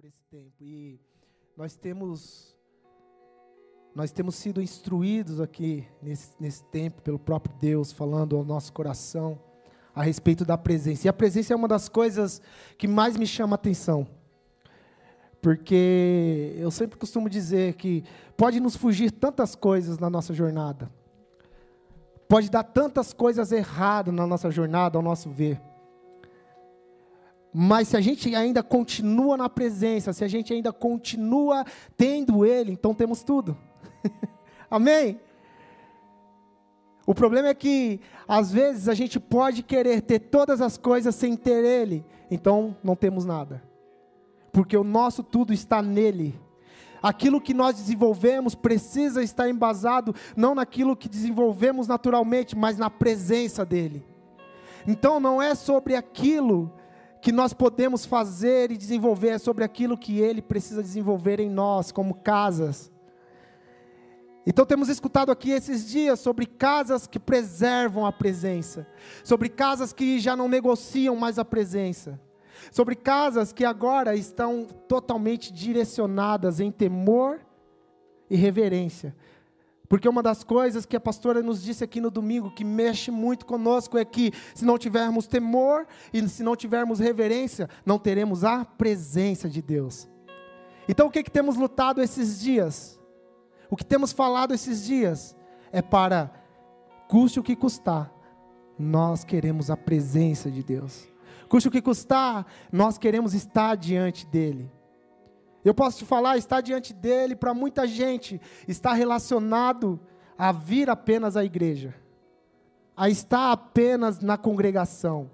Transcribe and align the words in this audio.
por 0.00 0.06
esse 0.06 0.24
tempo 0.30 0.54
e 0.62 0.98
nós 1.54 1.76
temos 1.76 2.56
nós 3.94 4.10
temos 4.10 4.34
sido 4.34 4.62
instruídos 4.62 5.42
aqui 5.42 5.86
nesse, 6.00 6.30
nesse 6.40 6.64
tempo 6.64 7.02
pelo 7.02 7.18
próprio 7.18 7.54
Deus, 7.60 7.92
falando 7.92 8.34
ao 8.34 8.42
nosso 8.42 8.72
coração 8.72 9.38
a 9.94 10.02
respeito 10.02 10.42
da 10.42 10.56
presença. 10.56 11.06
E 11.06 11.10
a 11.10 11.12
presença 11.12 11.52
é 11.52 11.56
uma 11.56 11.68
das 11.68 11.86
coisas 11.86 12.40
que 12.78 12.88
mais 12.88 13.14
me 13.16 13.26
chama 13.26 13.54
a 13.54 13.56
atenção. 13.56 14.06
Porque 15.42 16.54
eu 16.56 16.70
sempre 16.70 16.96
costumo 16.98 17.28
dizer 17.28 17.74
que 17.74 18.02
pode 18.38 18.58
nos 18.58 18.76
fugir 18.76 19.10
tantas 19.10 19.54
coisas 19.54 19.98
na 19.98 20.08
nossa 20.08 20.32
jornada. 20.32 20.90
Pode 22.26 22.48
dar 22.48 22.62
tantas 22.62 23.12
coisas 23.12 23.52
erradas 23.52 24.14
na 24.14 24.26
nossa 24.26 24.50
jornada, 24.50 24.96
ao 24.96 25.02
nosso 25.02 25.28
ver. 25.28 25.60
Mas 27.52 27.88
se 27.88 27.96
a 27.96 28.00
gente 28.00 28.34
ainda 28.34 28.62
continua 28.62 29.36
na 29.36 29.48
presença, 29.48 30.12
se 30.12 30.24
a 30.24 30.28
gente 30.28 30.52
ainda 30.52 30.72
continua 30.72 31.64
tendo 31.96 32.46
Ele, 32.46 32.72
então 32.72 32.94
temos 32.94 33.22
tudo. 33.22 33.56
Amém? 34.70 35.20
O 37.04 37.14
problema 37.14 37.48
é 37.48 37.54
que, 37.54 38.00
às 38.28 38.52
vezes, 38.52 38.88
a 38.88 38.94
gente 38.94 39.18
pode 39.18 39.64
querer 39.64 40.00
ter 40.02 40.20
todas 40.20 40.60
as 40.60 40.76
coisas 40.76 41.12
sem 41.14 41.36
ter 41.36 41.64
Ele, 41.64 42.04
então 42.30 42.76
não 42.84 42.94
temos 42.94 43.24
nada. 43.24 43.62
Porque 44.52 44.76
o 44.76 44.84
nosso 44.84 45.22
tudo 45.22 45.52
está 45.52 45.82
nele. 45.82 46.38
Aquilo 47.02 47.40
que 47.40 47.54
nós 47.54 47.76
desenvolvemos 47.76 48.54
precisa 48.54 49.22
estar 49.22 49.48
embasado 49.48 50.14
não 50.36 50.54
naquilo 50.54 50.96
que 50.96 51.08
desenvolvemos 51.08 51.88
naturalmente, 51.88 52.56
mas 52.56 52.76
na 52.76 52.90
presença 52.90 53.64
dele. 53.64 54.04
Então 54.86 55.18
não 55.18 55.40
é 55.40 55.54
sobre 55.54 55.94
aquilo 55.94 56.70
que 57.20 57.32
nós 57.32 57.52
podemos 57.52 58.04
fazer 58.04 58.70
e 58.70 58.76
desenvolver, 58.76 59.30
é 59.30 59.38
sobre 59.38 59.64
aquilo 59.64 59.96
que 59.96 60.18
ele 60.18 60.40
precisa 60.40 60.82
desenvolver 60.82 61.38
em 61.38 61.50
nós, 61.50 61.92
como 61.92 62.14
casas. 62.14 62.90
Então 64.46 64.64
temos 64.64 64.88
escutado 64.88 65.30
aqui 65.30 65.50
esses 65.50 65.88
dias 65.88 66.18
sobre 66.18 66.46
casas 66.46 67.06
que 67.06 67.18
preservam 67.18 68.06
a 68.06 68.12
presença, 68.12 68.86
sobre 69.22 69.48
casas 69.48 69.92
que 69.92 70.18
já 70.18 70.34
não 70.34 70.48
negociam 70.48 71.14
mais 71.14 71.38
a 71.38 71.44
presença, 71.44 72.18
sobre 72.72 72.94
casas 72.94 73.52
que 73.52 73.64
agora 73.64 74.16
estão 74.16 74.66
totalmente 74.88 75.52
direcionadas 75.52 76.58
em 76.58 76.70
temor 76.72 77.40
e 78.30 78.36
reverência, 78.36 79.14
porque 79.90 80.08
uma 80.08 80.22
das 80.22 80.44
coisas 80.44 80.86
que 80.86 80.94
a 80.94 81.00
pastora 81.00 81.42
nos 81.42 81.60
disse 81.60 81.82
aqui 81.82 82.00
no 82.00 82.12
domingo, 82.12 82.52
que 82.52 82.62
mexe 82.62 83.10
muito 83.10 83.44
conosco, 83.44 83.98
é 83.98 84.04
que 84.04 84.32
se 84.54 84.64
não 84.64 84.78
tivermos 84.78 85.26
temor 85.26 85.84
e 86.12 86.28
se 86.28 86.44
não 86.44 86.54
tivermos 86.54 87.00
reverência, 87.00 87.68
não 87.84 87.98
teremos 87.98 88.44
a 88.44 88.64
presença 88.64 89.48
de 89.48 89.60
Deus. 89.60 90.08
Então 90.88 91.08
o 91.08 91.10
que, 91.10 91.24
que 91.24 91.30
temos 91.30 91.56
lutado 91.56 92.00
esses 92.00 92.40
dias? 92.40 93.00
O 93.68 93.74
que 93.74 93.84
temos 93.84 94.12
falado 94.12 94.54
esses 94.54 94.86
dias 94.86 95.36
é 95.72 95.82
para, 95.82 96.30
custe 97.08 97.40
o 97.40 97.42
que 97.42 97.56
custar, 97.56 98.14
nós 98.78 99.24
queremos 99.24 99.72
a 99.72 99.76
presença 99.76 100.48
de 100.48 100.62
Deus. 100.62 101.08
Custe 101.48 101.66
o 101.66 101.72
que 101.72 101.82
custar, 101.82 102.46
nós 102.70 102.96
queremos 102.96 103.34
estar 103.34 103.74
diante 103.74 104.24
dEle. 104.24 104.70
Eu 105.64 105.74
posso 105.74 105.98
te 105.98 106.04
falar, 106.04 106.38
estar 106.38 106.60
diante 106.60 106.92
dele 106.92 107.36
para 107.36 107.52
muita 107.52 107.86
gente 107.86 108.40
está 108.66 108.92
relacionado 108.92 110.00
a 110.38 110.52
vir 110.52 110.88
apenas 110.88 111.36
à 111.36 111.44
igreja, 111.44 111.94
a 112.96 113.10
estar 113.10 113.52
apenas 113.52 114.20
na 114.20 114.38
congregação. 114.38 115.30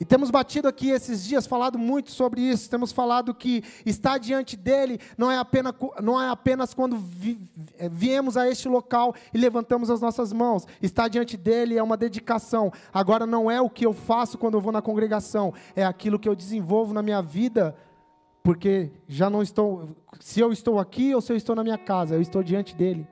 E 0.00 0.04
temos 0.04 0.30
batido 0.30 0.66
aqui 0.66 0.88
esses 0.88 1.22
dias, 1.22 1.46
falado 1.46 1.78
muito 1.78 2.10
sobre 2.10 2.40
isso. 2.40 2.70
Temos 2.70 2.90
falado 2.90 3.34
que 3.34 3.62
estar 3.84 4.16
diante 4.16 4.56
dele 4.56 4.98
não 5.16 5.30
é 5.30 5.36
apenas, 5.36 5.74
não 6.02 6.20
é 6.20 6.30
apenas 6.30 6.72
quando 6.72 6.96
vi, 6.96 7.38
é, 7.76 7.86
viemos 7.86 8.34
a 8.34 8.48
este 8.48 8.66
local 8.66 9.14
e 9.32 9.36
levantamos 9.36 9.90
as 9.90 10.00
nossas 10.00 10.32
mãos. 10.32 10.66
Estar 10.80 11.08
diante 11.08 11.36
dele 11.36 11.76
é 11.76 11.82
uma 11.82 11.98
dedicação. 11.98 12.72
Agora 12.94 13.26
não 13.26 13.50
é 13.50 13.60
o 13.60 13.68
que 13.68 13.84
eu 13.84 13.92
faço 13.92 14.38
quando 14.38 14.54
eu 14.54 14.60
vou 14.62 14.72
na 14.72 14.80
congregação, 14.80 15.52
é 15.76 15.84
aquilo 15.84 16.18
que 16.18 16.28
eu 16.28 16.34
desenvolvo 16.34 16.94
na 16.94 17.02
minha 17.02 17.20
vida 17.20 17.76
porque 18.42 18.90
já 19.06 19.28
não 19.28 19.42
estou, 19.42 19.90
se 20.18 20.40
eu 20.40 20.52
estou 20.52 20.78
aqui 20.78 21.14
ou 21.14 21.20
se 21.20 21.32
eu 21.32 21.36
estou 21.36 21.54
na 21.54 21.62
minha 21.62 21.78
casa, 21.78 22.14
eu 22.14 22.20
estou 22.20 22.42
diante 22.42 22.74
dele. 22.74 23.06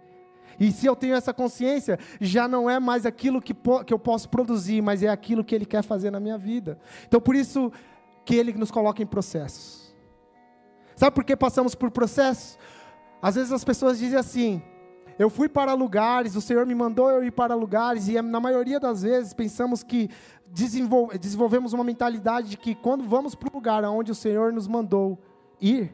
E 0.58 0.72
se 0.72 0.86
eu 0.86 0.96
tenho 0.96 1.14
essa 1.14 1.32
consciência, 1.32 1.98
já 2.20 2.48
não 2.48 2.68
é 2.68 2.80
mais 2.80 3.06
aquilo 3.06 3.40
que, 3.40 3.54
que 3.86 3.94
eu 3.94 3.98
posso 3.98 4.28
produzir, 4.28 4.82
mas 4.82 5.02
é 5.02 5.08
aquilo 5.08 5.44
que 5.44 5.54
ele 5.54 5.64
quer 5.64 5.84
fazer 5.84 6.10
na 6.10 6.18
minha 6.18 6.36
vida. 6.36 6.78
Então 7.06 7.20
por 7.20 7.36
isso 7.36 7.70
que 8.24 8.34
ele 8.34 8.52
nos 8.52 8.70
coloca 8.70 9.02
em 9.02 9.06
processos. 9.06 9.94
Sabe 10.96 11.14
por 11.14 11.24
que 11.24 11.36
passamos 11.36 11.74
por 11.74 11.90
processos? 11.90 12.58
Às 13.22 13.36
vezes 13.36 13.52
as 13.52 13.64
pessoas 13.64 13.98
dizem 13.98 14.18
assim: 14.18 14.62
eu 15.18 15.28
fui 15.28 15.48
para 15.48 15.74
lugares, 15.74 16.36
o 16.36 16.40
Senhor 16.40 16.64
me 16.64 16.74
mandou 16.74 17.10
eu 17.10 17.24
ir 17.24 17.32
para 17.32 17.54
lugares, 17.54 18.06
e 18.08 18.20
na 18.22 18.38
maioria 18.38 18.78
das 18.78 19.02
vezes 19.02 19.34
pensamos 19.34 19.82
que 19.82 20.08
desenvolve, 20.46 21.18
desenvolvemos 21.18 21.72
uma 21.72 21.82
mentalidade 21.82 22.50
de 22.50 22.56
que 22.56 22.74
quando 22.74 23.04
vamos 23.04 23.34
para 23.34 23.48
o 23.48 23.52
lugar 23.52 23.84
onde 23.84 24.12
o 24.12 24.14
Senhor 24.14 24.52
nos 24.52 24.68
mandou 24.68 25.18
ir, 25.60 25.92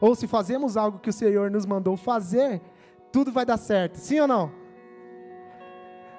ou 0.00 0.14
se 0.14 0.26
fazemos 0.26 0.76
algo 0.76 0.98
que 0.98 1.10
o 1.10 1.12
Senhor 1.12 1.50
nos 1.50 1.66
mandou 1.66 1.96
fazer, 1.96 2.62
tudo 3.12 3.32
vai 3.32 3.44
dar 3.44 3.56
certo. 3.56 3.96
Sim 3.96 4.20
ou 4.20 4.28
não? 4.28 4.52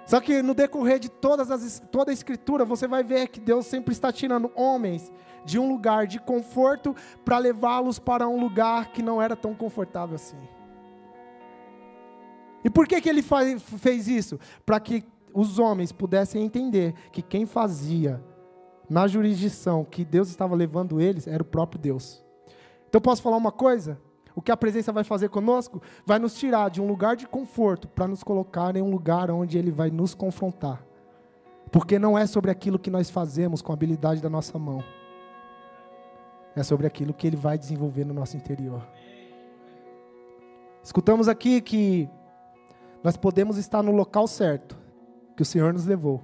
Só 0.06 0.20
que 0.20 0.42
no 0.42 0.54
decorrer 0.54 1.00
de 1.00 1.10
todas 1.10 1.50
as, 1.50 1.82
toda 1.92 2.12
a 2.12 2.14
escritura, 2.14 2.66
você 2.66 2.88
vai 2.88 3.04
ver 3.04 3.30
que 3.30 3.40
Deus 3.40 3.66
sempre 3.66 3.94
está 3.94 4.12
tirando 4.12 4.52
homens 4.56 5.12
de 5.46 5.58
um 5.58 5.70
lugar 5.70 6.06
de 6.06 6.20
conforto 6.20 6.96
para 7.24 7.38
levá-los 7.38 7.98
para 7.98 8.28
um 8.28 8.40
lugar 8.40 8.92
que 8.92 9.02
não 9.02 9.22
era 9.22 9.36
tão 9.36 9.56
confortável 9.56 10.16
assim. 10.16 10.38
E 12.64 12.70
por 12.70 12.88
que, 12.88 13.02
que 13.02 13.10
ele 13.10 13.22
faz, 13.22 13.62
fez 13.62 14.08
isso? 14.08 14.40
Para 14.66 14.80
que 14.80 15.04
os 15.34 15.60
homens 15.60 15.92
pudessem 15.92 16.44
entender 16.44 16.94
que 17.12 17.22
quem 17.22 17.46
fazia 17.46 18.22
na 18.90 19.08
jurisdição 19.08 19.86
que 19.86 20.04
Deus 20.04 20.30
estava 20.30 20.56
levando 20.56 21.00
eles 21.00 21.28
era 21.28 21.42
o 21.42 21.46
próprio 21.46 21.80
Deus. 21.80 22.24
Então 22.90 23.00
posso 23.00 23.22
falar 23.22 23.38
uma 23.38 23.52
coisa? 23.52 23.98
O 24.36 24.42
que 24.42 24.52
a 24.52 24.58
presença 24.58 24.92
vai 24.92 25.04
fazer 25.04 25.30
conosco 25.30 25.82
vai 26.06 26.20
nos 26.20 26.36
tirar 26.36 26.70
de 26.70 26.82
um 26.82 26.88
lugar 26.88 27.16
de 27.16 27.28
conforto 27.28 27.88
para 27.88 28.08
nos 28.08 28.24
colocar 28.24 28.76
em 28.76 28.82
um 28.82 28.90
lugar 28.90 29.32
onde 29.32 29.58
ele 29.58 29.72
vai 29.72 29.90
nos 29.90 30.14
confrontar. 30.14 30.86
Porque 31.72 31.98
não 31.98 32.18
é 32.18 32.26
sobre 32.26 32.52
aquilo 32.52 32.78
que 32.78 32.90
nós 32.90 33.10
fazemos 33.10 33.62
com 33.62 33.72
a 33.72 33.76
habilidade 33.76 34.22
da 34.22 34.30
nossa 34.30 34.60
mão. 34.60 34.84
É 36.54 36.64
sobre 36.64 36.86
aquilo 36.86 37.14
que 37.14 37.26
ele 37.26 37.38
vai 37.38 37.58
desenvolver 37.58 38.06
no 38.06 38.14
nosso 38.14 38.36
interior. 38.36 38.86
Escutamos 40.84 41.30
aqui 41.30 41.62
que 41.62 42.10
nós 43.04 43.18
podemos 43.18 43.58
estar 43.58 43.82
no 43.82 43.92
local 43.92 44.28
certo, 44.28 44.78
que 45.36 45.42
o 45.42 45.46
Senhor 45.46 45.74
nos 45.74 45.86
levou. 45.86 46.22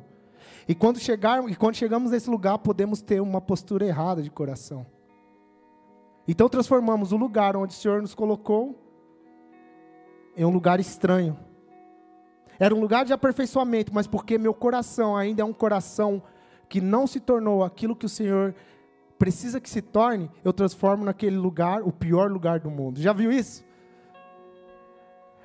E 0.68 0.76
quando, 0.76 1.00
chegar, 1.00 1.48
e 1.50 1.56
quando 1.56 1.76
chegamos 1.76 2.12
nesse 2.12 2.30
lugar, 2.30 2.60
podemos 2.60 3.02
ter 3.02 3.22
uma 3.22 3.40
postura 3.40 3.86
errada 3.86 4.22
de 4.22 4.30
coração. 4.30 4.86
Então 6.28 6.50
transformamos 6.50 7.12
o 7.12 7.18
lugar 7.18 7.56
onde 7.56 7.74
o 7.74 7.78
Senhor 7.78 8.02
nos 8.02 8.14
colocou 8.14 8.76
em 10.36 10.44
um 10.44 10.50
lugar 10.50 10.80
estranho. 10.80 11.38
Era 12.60 12.76
um 12.76 12.80
lugar 12.80 13.06
de 13.06 13.14
aperfeiçoamento, 13.14 13.94
mas 13.94 14.08
porque 14.08 14.38
meu 14.38 14.54
coração 14.54 15.16
ainda 15.16 15.42
é 15.42 15.46
um 15.46 15.54
coração 15.54 16.22
que 16.68 16.82
não 16.82 17.08
se 17.08 17.20
tornou 17.20 17.64
aquilo 17.64 17.96
que 17.96 18.06
o 18.06 18.10
Senhor 18.10 18.54
precisa 19.18 19.60
que 19.60 19.70
se 19.70 19.82
torne, 19.82 20.30
eu 20.44 20.54
transformo 20.54 21.04
naquele 21.06 21.38
lugar 21.38 21.82
o 21.82 21.92
pior 21.92 22.32
lugar 22.32 22.60
do 22.60 22.70
mundo. 22.70 23.00
Já 23.00 23.14
viu 23.14 23.32
isso? 23.32 23.64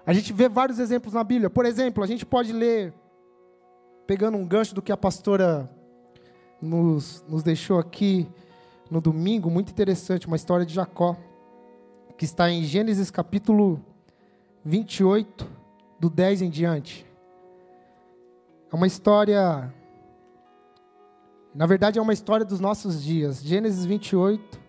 A 0.04 0.12
gente 0.12 0.32
vê 0.32 0.48
vários 0.48 0.78
exemplos 0.78 1.14
na 1.14 1.22
Bíblia. 1.22 1.48
Por 1.48 1.64
exemplo, 1.64 2.02
a 2.02 2.06
gente 2.06 2.26
pode 2.26 2.52
ler 2.52 2.92
pegando 4.06 4.36
um 4.36 4.46
gancho 4.46 4.74
do 4.74 4.82
que 4.82 4.90
a 4.90 4.96
pastora 4.96 5.70
nos, 6.60 7.24
nos 7.28 7.42
deixou 7.42 7.78
aqui 7.78 8.28
no 8.90 9.00
domingo, 9.00 9.50
muito 9.50 9.70
interessante, 9.70 10.26
uma 10.26 10.36
história 10.36 10.66
de 10.66 10.74
Jacó, 10.74 11.16
que 12.18 12.24
está 12.24 12.50
em 12.50 12.62
Gênesis 12.64 13.10
capítulo 13.10 13.80
28, 14.64 15.48
do 15.98 16.10
10 16.10 16.42
em 16.42 16.50
diante. 16.50 17.06
É 18.70 18.74
uma 18.74 18.86
história. 18.86 19.72
Na 21.54 21.66
verdade, 21.66 21.98
é 21.98 22.02
uma 22.02 22.12
história 22.12 22.44
dos 22.44 22.60
nossos 22.60 23.02
dias. 23.02 23.42
Gênesis 23.42 23.84
28, 23.84 24.60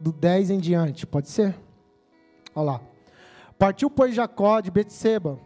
do 0.00 0.12
10 0.12 0.50
em 0.50 0.58
diante. 0.58 1.06
Pode 1.06 1.28
ser? 1.28 1.54
Olha 2.54 2.72
lá. 2.72 2.95
Partiu, 3.58 3.90
pois, 3.90 4.14
Jacó 4.14 4.60
de 4.60 4.70
Betseba 4.70 5.38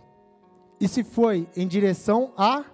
e 0.80 0.88
se 0.88 1.04
foi 1.04 1.48
em 1.56 1.66
direção 1.66 2.32
a 2.36 2.64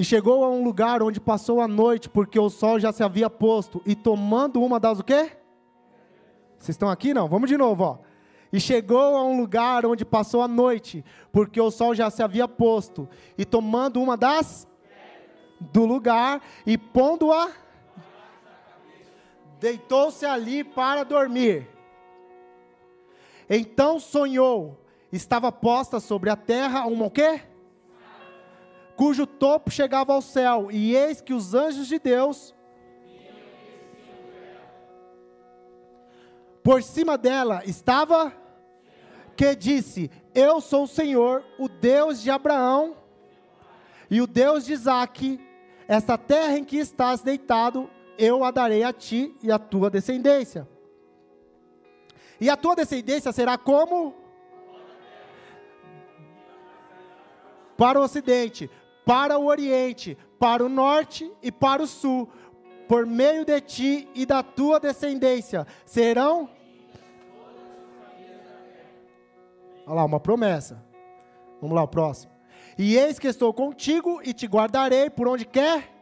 E 0.00 0.04
chegou 0.04 0.42
a 0.42 0.48
um 0.48 0.64
lugar 0.64 1.02
onde 1.02 1.20
passou 1.20 1.60
a 1.60 1.68
noite, 1.68 2.08
porque 2.08 2.40
o 2.40 2.48
sol 2.48 2.80
já 2.80 2.90
se 2.90 3.02
havia 3.02 3.28
posto, 3.28 3.82
e 3.84 3.94
tomando 3.94 4.62
uma 4.62 4.80
das 4.80 4.98
o 4.98 5.04
quê? 5.04 5.30
Vocês 6.56 6.70
estão 6.70 6.88
aqui 6.88 7.12
não? 7.12 7.28
Vamos 7.28 7.50
de 7.50 7.58
novo, 7.58 7.84
ó. 7.84 7.98
E 8.50 8.58
chegou 8.58 9.14
a 9.18 9.22
um 9.22 9.38
lugar 9.38 9.84
onde 9.84 10.02
passou 10.02 10.40
a 10.40 10.48
noite, 10.48 11.04
porque 11.30 11.60
o 11.60 11.70
sol 11.70 11.94
já 11.94 12.08
se 12.08 12.22
havia 12.22 12.48
posto, 12.48 13.06
e 13.36 13.44
tomando 13.44 14.00
uma 14.00 14.16
das 14.16 14.66
do 15.60 15.84
lugar 15.84 16.40
e 16.64 16.78
pondo-a, 16.78 17.50
deitou-se 19.60 20.24
ali 20.24 20.64
para 20.64 21.04
dormir. 21.04 21.68
Então 23.48 24.00
sonhou, 24.00 24.82
estava 25.12 25.52
posta 25.52 26.00
sobre 26.00 26.30
a 26.30 26.36
terra 26.36 26.86
uma 26.86 27.06
o 27.06 27.10
quê? 27.10 27.42
Cujo 28.96 29.26
topo 29.26 29.70
chegava 29.70 30.12
ao 30.12 30.22
céu, 30.22 30.68
e 30.70 30.94
eis 30.96 31.20
que 31.20 31.32
os 31.32 31.54
anjos 31.54 31.86
de 31.86 31.98
Deus 31.98 32.54
por 36.62 36.82
cima 36.82 37.16
dela 37.16 37.62
estava 37.64 38.32
que 39.36 39.54
disse: 39.56 40.10
Eu 40.34 40.60
sou 40.60 40.84
o 40.84 40.88
Senhor, 40.88 41.42
o 41.58 41.68
Deus 41.68 42.20
de 42.20 42.30
Abraão 42.30 42.96
e 44.10 44.20
o 44.20 44.26
Deus 44.26 44.64
de 44.64 44.74
Isaque. 44.74 45.40
Esta 45.88 46.16
terra 46.16 46.56
em 46.56 46.62
que 46.62 46.76
estás 46.76 47.20
deitado, 47.20 47.90
eu 48.20 48.44
a 48.44 48.50
darei 48.50 48.84
a 48.84 48.92
ti 48.92 49.34
e 49.42 49.50
a 49.50 49.58
tua 49.58 49.88
descendência. 49.88 50.68
E 52.40 52.48
a 52.50 52.56
tua 52.56 52.76
descendência 52.76 53.32
será 53.32 53.56
como? 53.56 54.14
Para 57.76 57.98
o 57.98 58.02
ocidente, 58.02 58.70
para 59.06 59.38
o 59.38 59.46
oriente, 59.46 60.16
para 60.38 60.64
o 60.64 60.68
norte 60.68 61.30
e 61.42 61.50
para 61.50 61.82
o 61.82 61.86
sul. 61.86 62.28
Por 62.86 63.06
meio 63.06 63.44
de 63.44 63.60
ti 63.60 64.08
e 64.14 64.26
da 64.26 64.42
tua 64.42 64.78
descendência 64.78 65.66
serão 65.86 66.48
Olha 69.86 69.96
lá, 69.96 70.04
uma 70.04 70.20
promessa. 70.20 70.80
Vamos 71.60 71.74
lá, 71.74 71.82
o 71.82 71.88
próximo. 71.88 72.32
E 72.78 72.96
eis 72.96 73.18
que 73.18 73.26
estou 73.26 73.52
contigo 73.52 74.20
e 74.22 74.32
te 74.32 74.46
guardarei 74.46 75.10
por 75.10 75.26
onde 75.26 75.44
quer, 75.44 75.99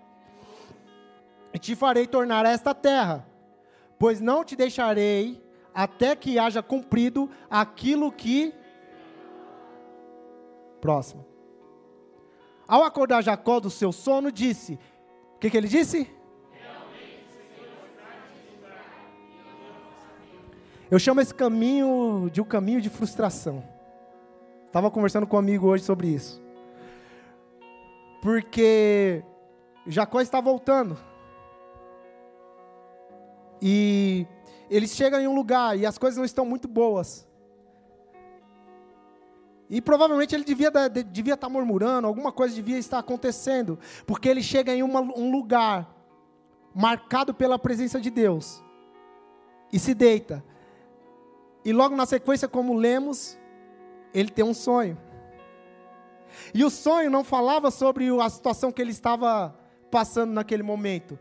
e 1.53 1.59
te 1.59 1.75
farei 1.75 2.07
tornar 2.07 2.45
esta 2.45 2.75
terra, 2.75 3.27
pois 3.99 4.21
não 4.21 4.45
te 4.45 4.55
deixarei 4.55 5.43
até 5.75 6.17
que 6.17 6.39
haja 6.39 6.63
cumprido 6.63 7.31
aquilo 7.51 8.11
que. 8.13 8.53
Próximo. 10.81 11.25
Ao 12.67 12.83
acordar 12.83 13.23
Jacó 13.23 13.61
do 13.61 13.71
seu 13.71 13.93
sono, 13.93 14.31
disse: 14.31 14.79
O 15.35 15.39
que, 15.39 15.51
que 15.51 15.57
ele 15.57 15.69
disse? 15.69 16.11
Eu 20.91 20.99
chamo 20.99 21.21
esse 21.21 21.35
caminho 21.35 22.31
de 22.33 22.41
um 22.41 22.45
caminho 22.45 22.81
de 22.81 22.89
frustração. 22.89 23.63
Estava 24.67 24.91
conversando 24.91 25.27
com 25.27 25.37
um 25.37 25.39
amigo 25.39 25.67
hoje 25.67 25.85
sobre 25.85 26.09
isso. 26.09 26.43
Porque 28.23 29.23
Jacó 29.87 30.21
está 30.21 30.41
voltando. 30.41 30.99
E 33.61 34.27
ele 34.71 34.87
chega 34.87 35.21
em 35.21 35.27
um 35.27 35.35
lugar 35.35 35.79
e 35.79 35.87
as 35.87 35.99
coisas 35.99 36.17
não 36.17 36.25
estão 36.25 36.45
muito 36.45 36.69
boas. 36.69 37.27
E 39.71 39.83
provavelmente 39.83 40.35
ele 40.35 40.45
devia, 40.45 40.71
devia 40.89 41.35
estar 41.35 41.49
murmurando, 41.49 42.07
alguma 42.07 42.33
coisa 42.33 42.55
devia 42.55 42.79
estar 42.79 42.99
acontecendo. 42.99 43.79
Porque 44.07 44.29
ele 44.29 44.43
chega 44.43 44.75
em 44.75 44.83
uma, 44.83 45.01
um 45.01 45.31
lugar 45.31 45.95
marcado 46.75 47.35
pela 47.35 47.59
presença 47.59 48.01
de 48.01 48.11
Deus. 48.11 48.63
E 49.73 49.79
se 49.79 49.95
deita. 49.95 50.43
E 51.65 51.73
logo 51.73 51.95
na 51.95 52.07
sequência, 52.07 52.49
como 52.49 52.75
lemos, 52.75 53.39
ele 54.15 54.31
tem 54.31 54.45
um 54.45 54.55
sonho. 54.55 54.97
E 56.55 56.65
o 56.65 56.71
sonho 56.71 57.11
não 57.11 57.25
falava 57.25 57.71
sobre 57.71 58.09
a 58.21 58.31
situação 58.31 58.73
que 58.73 58.81
ele 58.81 58.91
estava 58.91 59.55
passando 59.91 60.33
naquele 60.33 60.63
momento. 60.63 61.19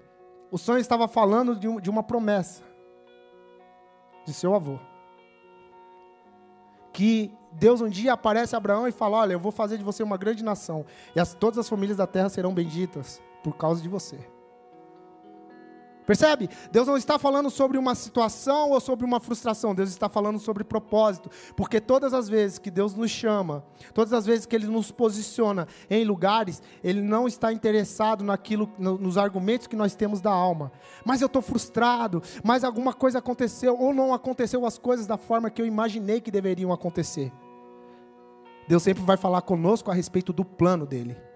O 0.51 0.57
sonho 0.57 0.79
estava 0.79 1.07
falando 1.07 1.55
de, 1.55 1.89
uma 1.89 2.03
promessa 2.03 2.63
de 4.25 4.33
seu 4.33 4.53
avô. 4.53 4.79
Que 6.93 7.31
Deus 7.51 7.81
um 7.81 7.89
dia 7.89 8.13
aparece 8.13 8.55
a 8.55 8.57
Abraão 8.57 8.87
e 8.87 8.91
fala: 8.91 9.17
Olha, 9.17 9.33
eu 9.33 9.39
vou 9.39 9.51
fazer 9.51 9.77
de 9.77 9.83
você 9.83 10.03
uma 10.03 10.17
grande 10.17 10.43
nação, 10.43 10.85
e 11.15 11.19
as, 11.19 11.33
todas 11.33 11.59
as 11.59 11.69
famílias 11.69 11.97
da 11.97 12.07
terra 12.07 12.29
serão 12.29 12.53
benditas 12.53 13.21
por 13.43 13.55
causa 13.55 13.81
de 13.81 13.89
você. 13.89 14.17
Percebe? 16.07 16.49
Deus 16.71 16.87
não 16.87 16.95
está 16.95 17.19
falando 17.19 17.49
sobre 17.49 17.77
uma 17.77 17.93
situação 17.93 18.71
ou 18.71 18.79
sobre 18.79 19.05
uma 19.05 19.19
frustração, 19.19 19.75
Deus 19.75 19.89
está 19.89 20.07
falando 20.07 20.39
sobre 20.39 20.63
propósito, 20.63 21.29
porque 21.53 21.81
todas 21.81 22.13
as 22.13 22.29
vezes 22.29 22.57
que 22.57 22.71
Deus 22.71 22.95
nos 22.95 23.11
chama, 23.11 23.61
todas 23.93 24.13
as 24.13 24.25
vezes 24.25 24.45
que 24.45 24.55
Ele 24.55 24.67
nos 24.67 24.89
posiciona 24.89 25.67
em 25.89 26.05
lugares, 26.05 26.63
Ele 26.81 27.01
não 27.01 27.27
está 27.27 27.51
interessado 27.51 28.23
naquilo, 28.23 28.71
nos 28.79 29.17
argumentos 29.17 29.67
que 29.67 29.75
nós 29.75 29.95
temos 29.95 30.21
da 30.21 30.31
alma. 30.31 30.71
Mas 31.03 31.19
eu 31.19 31.25
estou 31.25 31.41
frustrado, 31.41 32.23
mas 32.41 32.63
alguma 32.63 32.93
coisa 32.93 33.19
aconteceu, 33.19 33.77
ou 33.77 33.93
não 33.93 34.13
aconteceu 34.13 34.65
as 34.65 34.77
coisas 34.77 35.05
da 35.05 35.17
forma 35.17 35.49
que 35.49 35.61
eu 35.61 35.65
imaginei 35.65 36.21
que 36.21 36.31
deveriam 36.31 36.71
acontecer. 36.71 37.33
Deus 38.65 38.81
sempre 38.81 39.03
vai 39.03 39.17
falar 39.17 39.41
conosco 39.41 39.91
a 39.91 39.93
respeito 39.93 40.31
do 40.31 40.45
plano 40.45 40.85
dele. 40.85 41.26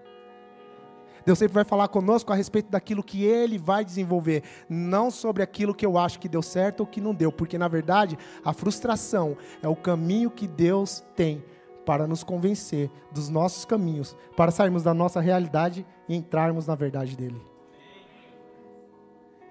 Deus 1.24 1.38
sempre 1.38 1.54
vai 1.54 1.64
falar 1.64 1.88
conosco 1.88 2.32
a 2.32 2.36
respeito 2.36 2.70
daquilo 2.70 3.02
que 3.02 3.24
Ele 3.24 3.58
vai 3.58 3.84
desenvolver, 3.84 4.42
não 4.68 5.10
sobre 5.10 5.42
aquilo 5.42 5.74
que 5.74 5.86
eu 5.86 5.96
acho 5.98 6.18
que 6.18 6.28
deu 6.28 6.42
certo 6.42 6.80
ou 6.80 6.86
que 6.86 7.00
não 7.00 7.14
deu, 7.14 7.30
porque 7.30 7.58
na 7.58 7.68
verdade 7.68 8.18
a 8.44 8.52
frustração 8.52 9.36
é 9.62 9.68
o 9.68 9.76
caminho 9.76 10.30
que 10.30 10.46
Deus 10.46 11.04
tem 11.14 11.44
para 11.84 12.06
nos 12.06 12.22
convencer 12.22 12.90
dos 13.10 13.28
nossos 13.28 13.64
caminhos, 13.64 14.16
para 14.36 14.50
sairmos 14.50 14.82
da 14.82 14.94
nossa 14.94 15.20
realidade 15.20 15.86
e 16.08 16.14
entrarmos 16.14 16.66
na 16.66 16.74
verdade 16.74 17.16
dele. 17.16 17.40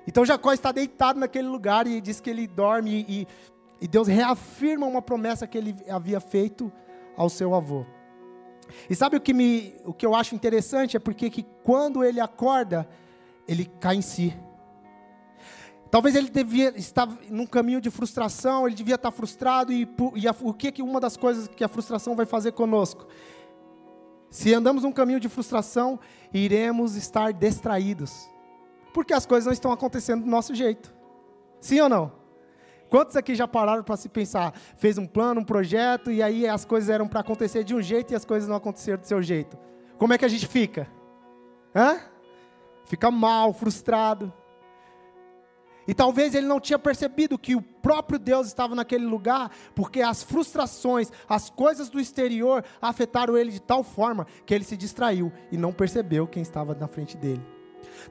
Então 0.08 0.26
Jacó 0.26 0.52
está 0.52 0.72
deitado 0.72 1.20
naquele 1.20 1.48
lugar 1.48 1.86
e 1.88 2.02
diz 2.02 2.20
que 2.20 2.30
ele 2.30 2.48
dorme 2.48 3.06
e, 3.08 3.28
e 3.80 3.88
Deus 3.88 4.08
reafirma 4.08 4.88
uma 4.88 5.02
promessa 5.02 5.46
que 5.46 5.58
ele 5.58 5.76
havia 5.90 6.20
feito 6.20 6.72
ao 7.16 7.30
seu 7.30 7.54
avô. 7.54 7.86
E 8.90 8.96
sabe 8.96 9.18
o 9.18 9.22
que, 9.22 9.34
me, 9.34 9.76
o 9.86 9.94
que 9.94 10.06
eu 10.06 10.16
acho 10.16 10.36
interessante? 10.36 10.98
É 10.98 11.00
porque 11.00 11.30
que 11.30 11.44
quando 11.64 12.04
ele 12.04 12.20
acorda, 12.20 12.88
ele 13.48 13.66
cai 13.66 13.96
em 13.96 14.02
si. 14.02 14.34
Talvez 15.90 16.16
ele 16.16 16.30
devia 16.30 16.74
estar 16.78 17.06
num 17.30 17.46
caminho 17.46 17.82
de 17.82 17.90
frustração, 17.90 18.66
ele 18.66 18.76
devia 18.76 18.96
estar 18.96 19.12
frustrado, 19.12 19.74
e, 19.74 19.86
e 20.16 20.26
a, 20.26 20.34
o 20.42 20.54
que, 20.54 20.72
que 20.72 20.82
uma 20.82 21.02
das 21.02 21.18
coisas 21.18 21.50
que 21.50 21.64
a 21.64 21.68
frustração 21.68 22.16
vai 22.16 22.26
fazer 22.26 22.54
conosco? 22.54 23.08
Se 24.30 24.54
andamos 24.54 24.84
num 24.84 24.92
caminho 24.94 25.20
de 25.20 25.28
frustração, 25.28 26.00
iremos 26.34 26.96
estar 26.96 27.34
distraídos, 27.34 28.30
porque 28.94 29.14
as 29.14 29.26
coisas 29.26 29.46
não 29.46 29.52
estão 29.52 29.72
acontecendo 29.74 30.24
do 30.24 30.30
nosso 30.30 30.56
jeito. 30.56 30.94
Sim 31.60 31.82
ou 31.82 31.90
não? 31.90 32.21
Quantos 32.92 33.16
aqui 33.16 33.34
já 33.34 33.48
pararam 33.48 33.84
para 33.84 33.96
se 33.96 34.10
pensar? 34.10 34.54
Fez 34.76 34.98
um 34.98 35.08
plano, 35.08 35.40
um 35.40 35.46
projeto, 35.46 36.12
e 36.12 36.22
aí 36.22 36.46
as 36.46 36.66
coisas 36.66 36.90
eram 36.90 37.08
para 37.08 37.22
acontecer 37.22 37.64
de 37.64 37.74
um 37.74 37.82
jeito 37.82 38.12
e 38.12 38.16
as 38.18 38.26
coisas 38.26 38.50
não 38.50 38.58
aconteceram 38.58 39.00
do 39.00 39.08
seu 39.08 39.22
jeito. 39.22 39.58
Como 39.98 40.12
é 40.12 40.18
que 40.18 40.26
a 40.26 40.28
gente 40.28 40.46
fica? 40.46 40.90
Hã? 41.74 42.02
Fica 42.84 43.10
mal, 43.10 43.54
frustrado. 43.54 44.34
E 45.88 45.94
talvez 45.94 46.36
ele 46.36 46.46
não 46.46 46.60
tinha 46.60 46.78
percebido 46.78 47.40
que 47.40 47.56
o 47.56 47.62
próprio 47.62 48.20
Deus 48.20 48.48
estava 48.48 48.76
naquele 48.76 49.06
lugar, 49.06 49.50
porque 49.74 50.02
as 50.02 50.22
frustrações, 50.22 51.10
as 51.30 51.50
coisas 51.50 51.90
do 51.90 51.98
exterior 51.98 52.62
afetaram 52.82 53.38
ele 53.38 53.52
de 53.52 53.62
tal 53.62 53.84
forma 53.84 54.28
que 54.46 54.54
ele 54.54 54.66
se 54.66 54.76
distraiu 54.76 55.32
e 55.50 55.56
não 55.56 55.72
percebeu 55.72 56.28
quem 56.28 56.44
estava 56.44 56.76
na 56.76 56.90
frente 56.90 57.16
dele. 57.16 57.42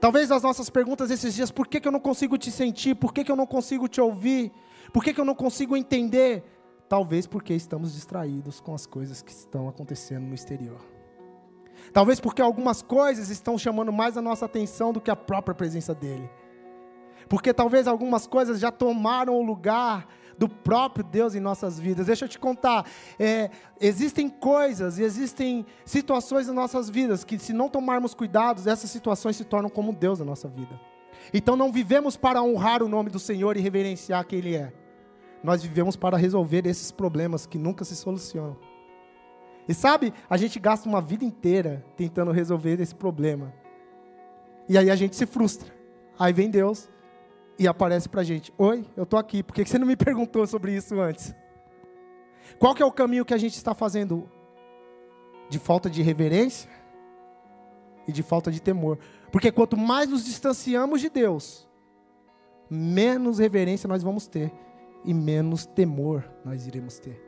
Talvez 0.01 0.33
as 0.33 0.43
nossas 0.43 0.71
perguntas 0.71 1.11
esses 1.11 1.35
dias, 1.35 1.51
por 1.51 1.69
que, 1.69 1.81
que 1.81 1.87
eu 1.87 1.93
não 1.93 2.01
consigo 2.01 2.39
te 2.39 2.51
sentir? 2.51 2.95
Por 2.95 3.13
que, 3.13 3.23
que 3.23 3.31
eu 3.31 3.37
não 3.37 3.47
consigo 3.47 3.87
te 3.87 4.01
ouvir? 4.01 4.51
Por 4.93 5.05
que, 5.05 5.13
que 5.13 5.21
eu 5.21 5.25
não 5.25 5.35
consigo 5.35 5.77
entender? 5.77 6.45
Talvez 6.89 7.27
porque 7.27 7.55
estamos 7.55 7.95
distraídos 7.95 8.61
com 8.61 8.75
as 8.75 8.87
coisas 8.87 9.23
que 9.23 9.31
estão 9.31 9.69
acontecendo 9.69 10.27
no 10.27 10.35
exterior. 10.35 10.81
Talvez 11.93 12.21
porque 12.21 12.43
algumas 12.43 12.83
coisas 12.83 13.31
estão 13.31 13.57
chamando 13.57 13.93
mais 13.93 14.17
a 14.17 14.23
nossa 14.23 14.45
atenção 14.45 14.93
do 14.93 15.01
que 15.01 15.11
a 15.11 15.17
própria 15.17 15.55
presença 15.55 15.95
dEle. 15.95 16.29
Porque 17.29 17.55
talvez 17.55 17.87
algumas 17.87 18.27
coisas 18.27 18.59
já 18.59 18.73
tomaram 18.73 19.35
o 19.35 19.43
lugar 19.43 20.09
do 20.37 20.49
próprio 20.49 21.05
Deus 21.05 21.35
em 21.35 21.41
nossas 21.41 21.79
vidas. 21.79 22.07
Deixa 22.07 22.25
eu 22.25 22.29
te 22.29 22.39
contar, 22.39 22.87
é, 23.19 23.51
existem 23.81 24.29
coisas 24.29 24.99
e 24.99 25.03
existem 25.03 25.67
situações 25.85 26.49
em 26.49 26.53
nossas 26.53 26.89
vidas 26.89 27.25
que, 27.25 27.39
se 27.39 27.53
não 27.53 27.69
tomarmos 27.69 28.15
cuidados, 28.15 28.67
essas 28.67 28.91
situações 28.91 29.37
se 29.37 29.45
tornam 29.45 29.71
como 29.71 29.93
Deus 29.93 30.19
na 30.19 30.25
nossa 30.25 30.49
vida. 30.49 30.81
Então 31.33 31.57
não 31.57 31.71
vivemos 31.71 32.17
para 32.17 32.43
honrar 32.43 32.83
o 32.83 32.89
nome 32.89 33.11
do 33.11 33.19
Senhor 33.19 33.57
e 33.57 33.61
reverenciar 33.61 34.27
quem 34.27 34.39
Ele 34.39 34.57
é. 34.57 34.73
Nós 35.43 35.63
vivemos 35.63 35.97
para 35.97 36.17
resolver 36.17 36.67
esses 36.67 36.91
problemas 36.91 37.47
que 37.47 37.59
nunca 37.59 37.85
se 37.85 37.97
solucionam. 37.97 38.57
E 39.69 39.75
sabe, 39.75 40.13
a 40.29 40.37
gente 40.37 40.59
gasta 40.59 40.89
uma 40.89 41.01
vida 41.01 41.25
inteira 41.25 41.85
tentando 41.97 42.31
resolver 42.31 42.81
esse 42.81 42.95
problema. 42.95 43.53
E 44.69 44.77
aí 44.77 44.91
a 44.91 44.97
gente 44.97 45.17
se 45.17 45.27
frustra. 45.27 45.73
Aí 46.19 46.33
vem 46.33 46.51
Deus 46.51 46.89
e 47.59 47.67
aparece 47.67 48.09
para 48.09 48.21
a 48.21 48.25
gente: 48.25 48.53
Oi, 48.59 48.85
eu 48.97 49.05
estou 49.05 49.19
aqui, 49.19 49.43
por 49.43 49.55
que 49.55 49.65
você 49.65 49.79
não 49.79 49.87
me 49.87 49.97
perguntou 49.97 50.47
sobre 50.47 50.75
isso 50.75 50.99
antes? 51.01 51.35
Qual 52.59 52.75
que 52.75 52.83
é 52.83 52.87
o 52.87 52.93
caminho 52.93 53.25
que 53.25 53.35
a 53.35 53.39
gente 53.39 53.55
está 53.55 53.75
fazendo? 53.75 54.29
De 55.49 55.59
falta 55.59 55.89
de 55.89 56.03
reverência? 56.03 56.81
e 58.11 58.13
de 58.13 58.23
falta 58.23 58.51
de 58.51 58.61
temor. 58.61 58.99
Porque 59.33 59.51
quanto 59.51 59.77
mais 59.77 60.09
nos 60.09 60.25
distanciamos 60.25 61.01
de 61.01 61.09
Deus, 61.09 61.67
menos 62.69 63.39
reverência 63.39 63.89
nós 63.89 64.03
vamos 64.03 64.27
ter 64.27 64.53
e 65.05 65.15
menos 65.15 65.67
temor 65.67 66.29
nós 66.45 66.67
iremos 66.67 66.99
ter. 66.99 67.21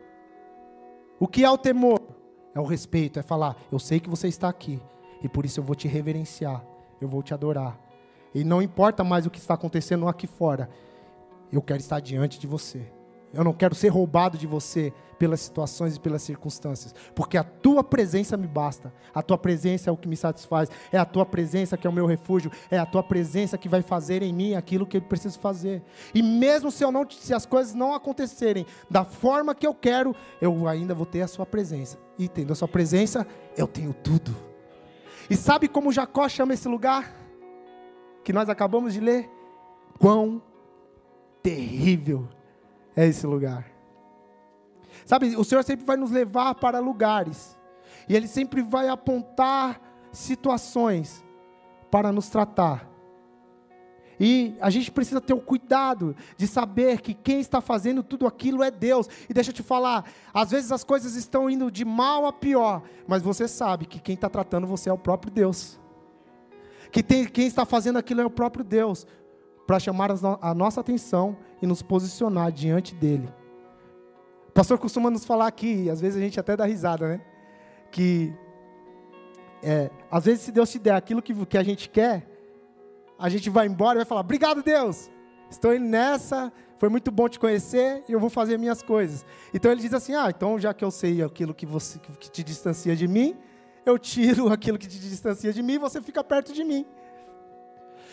O 1.19 1.27
que 1.27 1.45
é 1.45 1.51
o 1.51 1.59
temor? 1.59 2.01
É 2.55 2.61
o 2.61 2.65
respeito, 2.65 3.19
é 3.19 3.23
falar: 3.23 3.57
eu 3.71 3.79
sei 3.79 4.01
que 4.01 4.09
você 4.09 4.29
está 4.29 4.49
aqui 4.49 4.81
e 5.23 5.29
por 5.29 5.45
isso 5.45 5.61
eu 5.61 5.65
vou 5.65 5.75
te 5.75 5.89
reverenciar, 5.89 6.65
eu 7.01 7.09
vou 7.09 7.23
te 7.23 7.33
adorar. 7.33 7.79
E 8.35 8.45
não 8.45 8.63
importa 8.63 9.05
mais 9.05 9.27
o 9.27 9.31
que 9.31 9.39
está 9.39 9.55
acontecendo 9.55 10.09
aqui 10.09 10.27
fora, 10.27 10.69
eu 11.53 11.61
quero 11.61 11.81
estar 11.81 12.01
diante 12.01 12.39
de 12.39 12.47
você. 12.47 12.91
Eu 13.35 13.43
não 13.43 13.53
quero 13.53 13.75
ser 13.75 13.89
roubado 13.89 14.37
de 14.37 14.47
você 14.47 14.93
pelas 15.19 15.41
situações 15.41 15.95
e 15.95 16.01
pelas 16.01 16.21
circunstâncias, 16.23 16.93
porque 17.15 17.39
a 17.39 17.45
tua 17.45 17.85
presença 17.85 18.37
me 18.37 18.47
basta. 18.47 18.93
A 19.15 19.23
tua 19.23 19.39
presença 19.39 19.89
é 19.89 19.93
o 19.93 19.97
que 19.97 20.09
me 20.09 20.17
satisfaz. 20.17 20.69
É 20.91 20.99
a 20.99 21.05
tua 21.05 21.25
presença 21.25 21.77
que 21.77 21.87
é 21.87 21.91
o 21.91 21.93
meu 21.93 22.07
refúgio. 22.07 22.51
É 22.71 22.77
a 22.77 22.85
tua 22.85 23.03
presença 23.03 23.57
que 23.57 23.69
vai 23.69 23.83
fazer 23.83 24.23
em 24.23 24.33
mim 24.33 24.55
aquilo 24.55 24.85
que 24.85 24.97
eu 24.97 25.03
preciso 25.03 25.39
fazer. 25.39 25.81
E 26.13 26.23
mesmo 26.23 26.71
se 26.71 26.85
eu 26.85 26.91
não, 26.91 27.09
se 27.09 27.33
as 27.33 27.47
coisas 27.47 27.73
não 27.73 27.95
acontecerem 27.95 28.67
da 28.91 29.05
forma 29.05 29.55
que 29.55 29.67
eu 29.67 29.75
quero, 29.75 30.15
eu 30.41 30.67
ainda 30.67 30.93
vou 30.93 31.07
ter 31.07 31.23
a 31.23 31.29
sua 31.29 31.47
presença. 31.47 31.99
E 32.19 32.29
tendo 32.29 32.53
a 32.53 32.57
sua 32.57 32.69
presença, 32.69 33.27
eu 33.57 33.69
tenho 33.69 33.95
tudo. 33.95 34.35
E 35.31 35.37
sabe 35.37 35.69
como 35.69 35.93
Jacó 35.93 36.29
chama 36.29 36.55
esse 36.55 36.69
lugar 36.69 37.15
que 38.25 38.33
nós 38.33 38.49
acabamos 38.49 38.93
de 38.93 39.01
ler? 39.01 39.31
Quão 39.99 40.43
terrível 41.43 42.29
é 42.97 43.07
esse 43.07 43.27
lugar. 43.27 43.67
Sabe, 45.05 45.37
o 45.37 45.45
Senhor 45.45 45.65
sempre 45.65 45.85
vai 45.85 45.97
nos 45.97 46.11
levar 46.11 46.55
para 46.55 46.79
lugares, 46.79 47.59
e 48.09 48.15
Ele 48.15 48.29
sempre 48.29 48.63
vai 48.63 48.89
apontar 48.89 49.81
situações 50.13 51.25
para 51.91 52.13
nos 52.13 52.29
tratar. 52.29 52.93
E 54.21 54.55
a 54.61 54.71
gente 54.71 54.91
precisa 54.91 55.21
ter 55.21 55.33
o 55.33 55.41
cuidado 55.41 56.15
de 56.37 56.47
saber 56.47 57.01
que 57.01 57.13
quem 57.13 57.41
está 57.41 57.61
fazendo 57.61 58.05
tudo 58.05 58.25
aquilo 58.25 58.63
é 58.63 58.71
Deus. 58.71 59.09
E 59.29 59.35
deixa 59.35 59.51
eu 59.51 59.55
te 59.55 59.65
falar, 59.65 60.05
às 60.33 60.53
vezes 60.53 60.71
as 60.71 60.85
coisas 60.85 61.17
estão 61.17 61.51
indo 61.51 61.71
de 61.73 61.85
mal 61.85 62.25
a 62.27 62.33
pior, 62.33 62.83
mas 63.05 63.21
você 63.21 63.49
sabe 63.49 63.85
que 63.85 63.99
quem 63.99 64.15
está 64.15 64.29
tratando 64.29 64.65
você 64.65 64.89
é 64.89 64.93
o 64.93 64.99
próprio 64.99 65.33
Deus. 65.33 65.81
Que 66.93 67.03
tem, 67.03 67.25
quem 67.25 67.47
está 67.47 67.65
fazendo 67.65 67.99
aquilo 67.99 68.21
é 68.21 68.25
o 68.25 68.31
próprio 68.31 68.65
Deus 68.65 69.07
para 69.73 69.81
chamar 69.81 70.11
a 70.43 70.55
nossa 70.55 70.83
atenção 70.83 71.35
e 71.63 71.67
nos 71.67 71.81
posicionar 71.81 72.53
diante 72.53 72.95
dele. 72.95 73.27
O 74.51 74.53
pastor 74.53 74.79
costuma 74.79 75.09
nos 75.09 75.25
falar 75.25 75.47
aqui, 75.47 75.89
às 75.89 75.99
vezes 75.99 76.19
a 76.19 76.21
gente 76.21 76.39
até 76.39 76.55
dá 76.55 76.67
risada, 76.67 77.09
né? 77.09 77.23
Que 77.91 78.35
é, 79.63 79.91
às 80.11 80.27
vezes 80.27 80.43
se 80.43 80.53
Deus 80.53 80.71
te 80.71 80.79
der 80.79 80.95
aquilo 80.95 81.23
que, 81.23 81.33
que 81.47 81.57
a 81.57 81.63
gente 81.63 81.89
quer, 81.89 82.29
a 83.19 83.31
gente 83.31 83.49
vai 83.49 83.67
embora 83.67 83.97
e 83.97 84.01
vai 84.01 84.05
falar: 84.05 84.21
Obrigado, 84.21 84.63
Deus, 84.63 85.11
estou 85.49 85.75
indo 85.75 85.87
nessa, 85.87 86.53
foi 86.77 86.91
muito 86.91 87.11
bom 87.11 87.27
te 87.27 87.39
conhecer 87.39 88.05
e 88.07 88.13
eu 88.13 88.21
vou 88.21 88.29
fazer 88.29 88.59
minhas 88.59 88.83
coisas. 88.83 89.25
Então 89.55 89.73
ele 89.73 89.81
diz 89.81 89.95
assim: 89.95 90.15
Ah, 90.15 90.29
então 90.29 90.59
já 90.59 90.75
que 90.75 90.85
eu 90.85 90.91
sei 90.91 91.23
aquilo 91.23 91.55
que, 91.55 91.65
você, 91.65 91.99
que 91.99 92.31
te 92.31 92.45
distancia 92.45 92.95
de 92.95 93.09
mim, 93.09 93.35
eu 93.87 93.99
tiro 93.99 94.49
aquilo 94.53 94.77
que 94.77 94.87
te 94.87 94.99
distancia 94.99 95.51
de 95.51 95.63
mim 95.63 95.75
e 95.75 95.79
você 95.79 96.03
fica 96.03 96.23
perto 96.23 96.53
de 96.53 96.63
mim. 96.63 96.85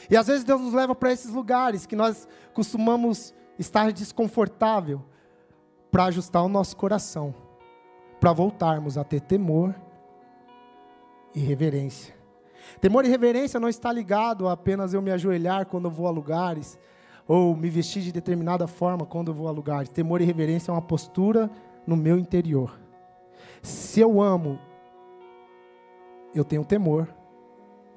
E 0.10 0.18
às 0.18 0.28
vezes 0.28 0.44
Deus 0.44 0.62
nos 0.62 0.74
leva 0.74 0.96
para 0.96 1.12
esses 1.12 1.32
lugares 1.32 1.86
que 1.86 1.96
nós 1.96 2.28
costumamos 2.54 3.34
estar 3.58 3.92
desconfortável 3.92 5.02
para 5.92 6.06
ajustar 6.06 6.44
o 6.44 6.50
nosso 6.50 6.76
coração, 6.76 7.34
para 8.20 8.34
voltarmos 8.34 8.98
a 8.98 9.04
ter 9.04 9.22
temor 9.22 9.76
e 11.36 11.40
reverência. 11.40 12.16
Temor 12.82 13.06
e 13.06 13.10
reverência 13.10 13.60
não 13.60 13.70
está 13.70 13.92
ligado 13.92 14.48
a 14.48 14.54
apenas 14.54 14.94
eu 14.94 15.02
me 15.02 15.12
ajoelhar 15.12 15.66
quando 15.66 15.86
eu 15.86 15.92
vou 15.92 16.08
a 16.08 16.12
lugares, 16.12 16.78
ou 17.28 17.56
me 17.56 17.70
vestir 17.70 18.02
de 18.02 18.12
determinada 18.12 18.66
forma 18.68 19.06
quando 19.06 19.30
eu 19.30 19.34
vou 19.34 19.48
a 19.48 19.52
lugares. 19.52 19.90
Temor 19.90 20.22
e 20.22 20.26
reverência 20.26 20.72
é 20.72 20.74
uma 20.74 20.82
postura 20.82 21.50
no 21.86 21.96
meu 21.96 22.18
interior. 22.18 22.80
Se 23.62 24.00
eu 24.00 24.22
amo, 24.22 24.60
eu 26.34 26.44
tenho 26.44 26.66
temor 26.66 27.08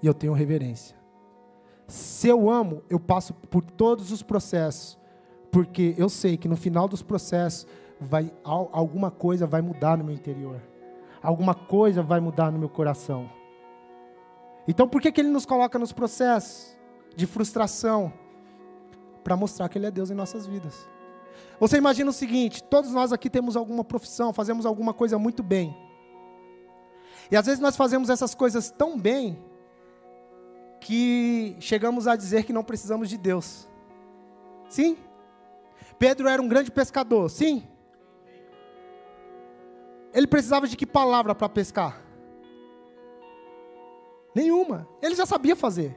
e 0.02 0.07
eu 0.07 0.14
tenho 0.14 0.33
reverência. 0.33 1.02
Se 1.93 2.27
eu 2.27 2.49
amo, 2.49 2.83
eu 2.89 2.99
passo 2.99 3.35
por 3.35 3.63
todos 3.63 4.11
os 4.11 4.23
processos, 4.23 4.99
porque 5.51 5.95
eu 5.99 6.09
sei 6.09 6.39
que 6.39 6.49
no 6.49 6.57
final 6.57 6.89
dos 6.89 7.03
processos 7.03 7.67
vai 8.01 8.33
alguma 8.43 9.11
coisa 9.11 9.47
vai 9.47 9.61
mudar 9.61 9.99
no 9.99 10.05
meu 10.05 10.15
interior. 10.15 10.59
Alguma 11.23 11.55
coisa 11.55 12.03
vai 12.03 12.19
mudar 12.19 12.51
no 12.51 12.59
meu 12.59 12.71
coração. 12.71 13.29
Então, 14.67 14.89
por 14.89 15.03
que, 15.03 15.13
que 15.13 15.21
ele 15.21 15.29
nos 15.29 15.45
coloca 15.45 15.79
nos 15.79 15.93
processos 15.93 16.75
de 17.15 17.27
frustração? 17.27 18.11
Para 19.23 19.37
mostrar 19.37 19.69
que 19.69 19.77
ele 19.77 19.85
é 19.85 19.91
Deus 19.91 20.11
em 20.11 20.15
nossas 20.15 20.47
vidas. 20.47 20.89
Você 21.61 21.77
imagina 21.77 22.09
o 22.09 22.15
seguinte: 22.15 22.65
todos 22.65 22.91
nós 22.91 23.13
aqui 23.13 23.29
temos 23.29 23.55
alguma 23.55 23.85
profissão, 23.85 24.33
fazemos 24.33 24.65
alguma 24.65 24.95
coisa 24.95 25.19
muito 25.19 25.43
bem. 25.43 25.77
E 27.31 27.37
às 27.37 27.45
vezes 27.45 27.61
nós 27.61 27.77
fazemos 27.77 28.09
essas 28.09 28.35
coisas 28.35 28.71
tão 28.71 28.99
bem 28.99 29.52
que 30.83 31.57
chegamos 31.61 32.07
a 32.07 32.17
dizer 32.17 32.45
que 32.45 32.53
não 32.53 32.65
precisamos 32.65 33.09
de 33.09 33.17
Deus. 33.17 33.69
Sim? 34.69 34.97
Pedro 35.99 36.29
era 36.29 36.43
um 36.43 36.49
grande 36.49 36.71
pescador, 36.71 37.31
sim? 37.31 37.69
Ele 40.12 40.27
precisava 40.27 40.67
de 40.67 40.77
que 40.77 40.85
palavra 40.85 41.35
para 41.35 41.49
pescar? 41.49 42.03
Nenhuma. 44.35 44.89
Ele 45.01 45.15
já 45.15 45.25
sabia 45.25 45.55
fazer. 45.55 45.97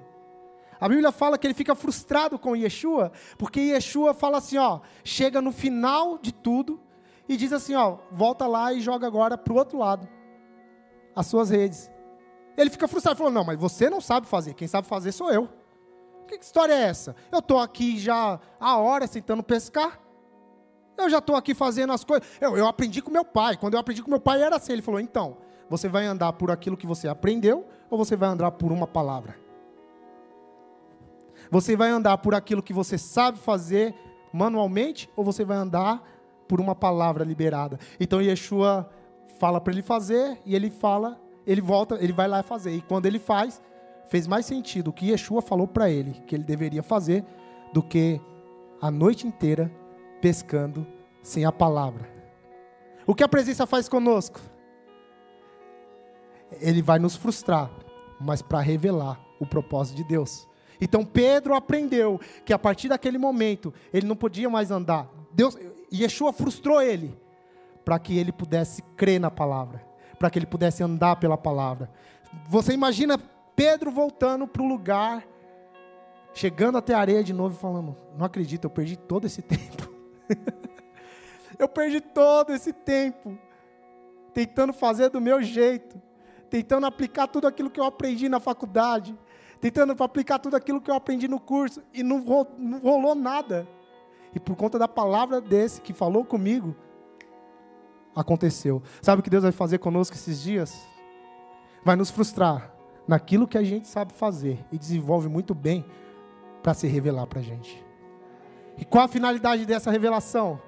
A 0.79 0.87
Bíblia 0.87 1.11
fala 1.11 1.37
que 1.37 1.47
ele 1.47 1.53
fica 1.53 1.73
frustrado 1.73 2.37
com 2.37 2.55
Yeshua, 2.55 3.11
porque 3.37 3.59
Yeshua 3.59 4.13
fala 4.13 4.37
assim, 4.37 4.57
ó, 4.57 4.81
chega 5.03 5.41
no 5.41 5.51
final 5.51 6.17
de 6.17 6.33
tudo 6.33 6.79
e 7.27 7.35
diz 7.35 7.51
assim, 7.51 7.73
ó, 7.73 7.97
volta 8.11 8.45
lá 8.45 8.71
e 8.71 8.81
joga 8.81 9.07
agora 9.07 9.37
para 9.37 9.53
o 9.53 9.57
outro 9.57 9.77
lado 9.79 10.07
as 11.15 11.25
suas 11.25 11.49
redes. 11.49 11.89
Ele 12.57 12.69
fica 12.69 12.87
frustrado, 12.87 13.17
falou: 13.17 13.31
Não, 13.31 13.43
mas 13.43 13.59
você 13.59 13.89
não 13.89 14.01
sabe 14.01 14.27
fazer, 14.27 14.53
quem 14.53 14.67
sabe 14.67 14.87
fazer 14.87 15.11
sou 15.11 15.31
eu. 15.31 15.49
Que 16.27 16.35
história 16.35 16.73
é 16.73 16.83
essa? 16.83 17.15
Eu 17.31 17.39
estou 17.39 17.59
aqui 17.59 17.99
já 17.99 18.39
há 18.59 18.77
horas 18.77 19.11
tentando 19.11 19.43
pescar. 19.43 19.99
Eu 20.97 21.09
já 21.09 21.19
estou 21.19 21.35
aqui 21.35 21.53
fazendo 21.53 21.93
as 21.93 22.03
coisas. 22.03 22.27
Eu, 22.39 22.57
eu 22.57 22.67
aprendi 22.67 23.01
com 23.01 23.11
meu 23.11 23.25
pai. 23.25 23.57
Quando 23.57 23.73
eu 23.73 23.79
aprendi 23.79 24.01
com 24.01 24.09
meu 24.09 24.19
pai 24.19 24.41
era 24.41 24.55
assim. 24.55 24.73
Ele 24.73 24.81
falou: 24.81 24.99
Então, 24.99 25.37
você 25.69 25.87
vai 25.87 26.05
andar 26.05 26.33
por 26.33 26.49
aquilo 26.51 26.77
que 26.77 26.87
você 26.87 27.07
aprendeu 27.07 27.67
ou 27.89 27.97
você 27.97 28.15
vai 28.15 28.29
andar 28.29 28.51
por 28.51 28.71
uma 28.71 28.87
palavra? 28.87 29.37
Você 31.51 31.75
vai 31.75 31.89
andar 31.89 32.17
por 32.17 32.33
aquilo 32.33 32.63
que 32.63 32.73
você 32.73 32.97
sabe 32.97 33.37
fazer 33.37 33.93
manualmente 34.33 35.09
ou 35.15 35.23
você 35.23 35.45
vai 35.45 35.57
andar 35.57 36.01
por 36.47 36.59
uma 36.59 36.75
palavra 36.75 37.23
liberada? 37.23 37.79
Então 37.99 38.21
Yeshua 38.21 38.89
fala 39.39 39.61
para 39.61 39.73
ele 39.73 39.81
fazer 39.81 40.39
e 40.45 40.55
ele 40.55 40.69
fala 40.69 41.19
ele 41.45 41.61
volta, 41.61 41.97
ele 42.01 42.13
vai 42.13 42.27
lá 42.27 42.41
fazer. 42.41 42.71
E 42.71 42.81
quando 42.81 43.05
ele 43.05 43.19
faz, 43.19 43.61
fez 44.07 44.27
mais 44.27 44.45
sentido 44.45 44.89
o 44.89 44.93
que 44.93 45.11
Yeshua 45.11 45.41
falou 45.41 45.67
para 45.67 45.89
ele 45.89 46.13
que 46.25 46.35
ele 46.35 46.43
deveria 46.43 46.83
fazer 46.83 47.23
do 47.73 47.81
que 47.81 48.19
a 48.81 48.89
noite 48.89 49.27
inteira 49.27 49.71
pescando 50.21 50.85
sem 51.21 51.45
a 51.45 51.51
palavra. 51.51 52.09
O 53.05 53.13
que 53.13 53.23
a 53.23 53.27
presença 53.27 53.67
faz 53.67 53.87
conosco? 53.87 54.39
Ele 56.59 56.81
vai 56.81 56.99
nos 56.99 57.15
frustrar, 57.15 57.69
mas 58.19 58.41
para 58.41 58.59
revelar 58.59 59.19
o 59.39 59.45
propósito 59.45 59.97
de 59.97 60.03
Deus. 60.03 60.47
Então 60.79 61.05
Pedro 61.05 61.53
aprendeu 61.55 62.19
que 62.43 62.53
a 62.53 62.59
partir 62.59 62.89
daquele 62.89 63.17
momento 63.17 63.73
ele 63.93 64.07
não 64.07 64.15
podia 64.15 64.49
mais 64.49 64.71
andar. 64.71 65.07
Deus, 65.31 65.57
Yeshua 65.93 66.33
frustrou 66.33 66.81
ele 66.81 67.15
para 67.83 67.99
que 67.99 68.17
ele 68.17 68.31
pudesse 68.31 68.81
crer 68.95 69.19
na 69.19 69.29
palavra 69.29 69.94
para 70.15 70.29
que 70.29 70.39
ele 70.39 70.45
pudesse 70.45 70.83
andar 70.83 71.15
pela 71.17 71.37
palavra. 71.37 71.89
Você 72.47 72.73
imagina 72.73 73.19
Pedro 73.55 73.91
voltando 73.91 74.47
para 74.47 74.61
o 74.61 74.67
lugar, 74.67 75.25
chegando 76.33 76.77
até 76.77 76.93
a 76.93 76.99
areia 76.99 77.23
de 77.23 77.33
novo 77.33 77.55
e 77.55 77.59
falando: 77.59 77.95
Não 78.17 78.25
acredito, 78.25 78.65
eu 78.65 78.69
perdi 78.69 78.97
todo 78.97 79.25
esse 79.25 79.41
tempo. 79.43 79.93
eu 81.57 81.67
perdi 81.67 82.01
todo 82.01 82.53
esse 82.53 82.73
tempo 82.73 83.37
tentando 84.33 84.73
fazer 84.73 85.09
do 85.09 85.21
meu 85.21 85.41
jeito, 85.41 86.01
tentando 86.49 86.85
aplicar 86.85 87.27
tudo 87.27 87.47
aquilo 87.47 87.69
que 87.69 87.79
eu 87.79 87.85
aprendi 87.85 88.27
na 88.27 88.39
faculdade, 88.41 89.17
tentando 89.61 89.95
aplicar 90.03 90.39
tudo 90.39 90.57
aquilo 90.57 90.81
que 90.81 90.91
eu 90.91 90.95
aprendi 90.95 91.27
no 91.27 91.39
curso 91.39 91.81
e 91.93 92.03
não, 92.03 92.21
rolou 92.83 93.15
nada. 93.15 93.65
E 94.33 94.39
por 94.39 94.57
conta 94.57 94.77
da 94.77 94.89
palavra 94.89 95.39
desse 95.39 95.79
que 95.79 95.93
falou 95.93 96.25
comigo, 96.25 96.75
aconteceu. 98.15 98.81
Sabe 99.01 99.19
o 99.19 99.23
que 99.23 99.29
Deus 99.29 99.43
vai 99.43 99.51
fazer 99.51 99.79
conosco 99.79 100.15
esses 100.15 100.41
dias? 100.41 100.87
Vai 101.83 101.95
nos 101.95 102.09
frustrar 102.09 102.71
naquilo 103.07 103.47
que 103.47 103.57
a 103.57 103.63
gente 103.63 103.87
sabe 103.87 104.13
fazer 104.13 104.65
e 104.71 104.77
desenvolve 104.77 105.27
muito 105.27 105.53
bem 105.53 105.85
para 106.63 106.73
se 106.73 106.87
revelar 106.87 107.27
para 107.27 107.39
a 107.39 107.43
gente. 107.43 107.83
E 108.77 108.85
qual 108.85 109.05
a 109.05 109.07
finalidade 109.07 109.65
dessa 109.65 109.91
revelação? 109.91 110.59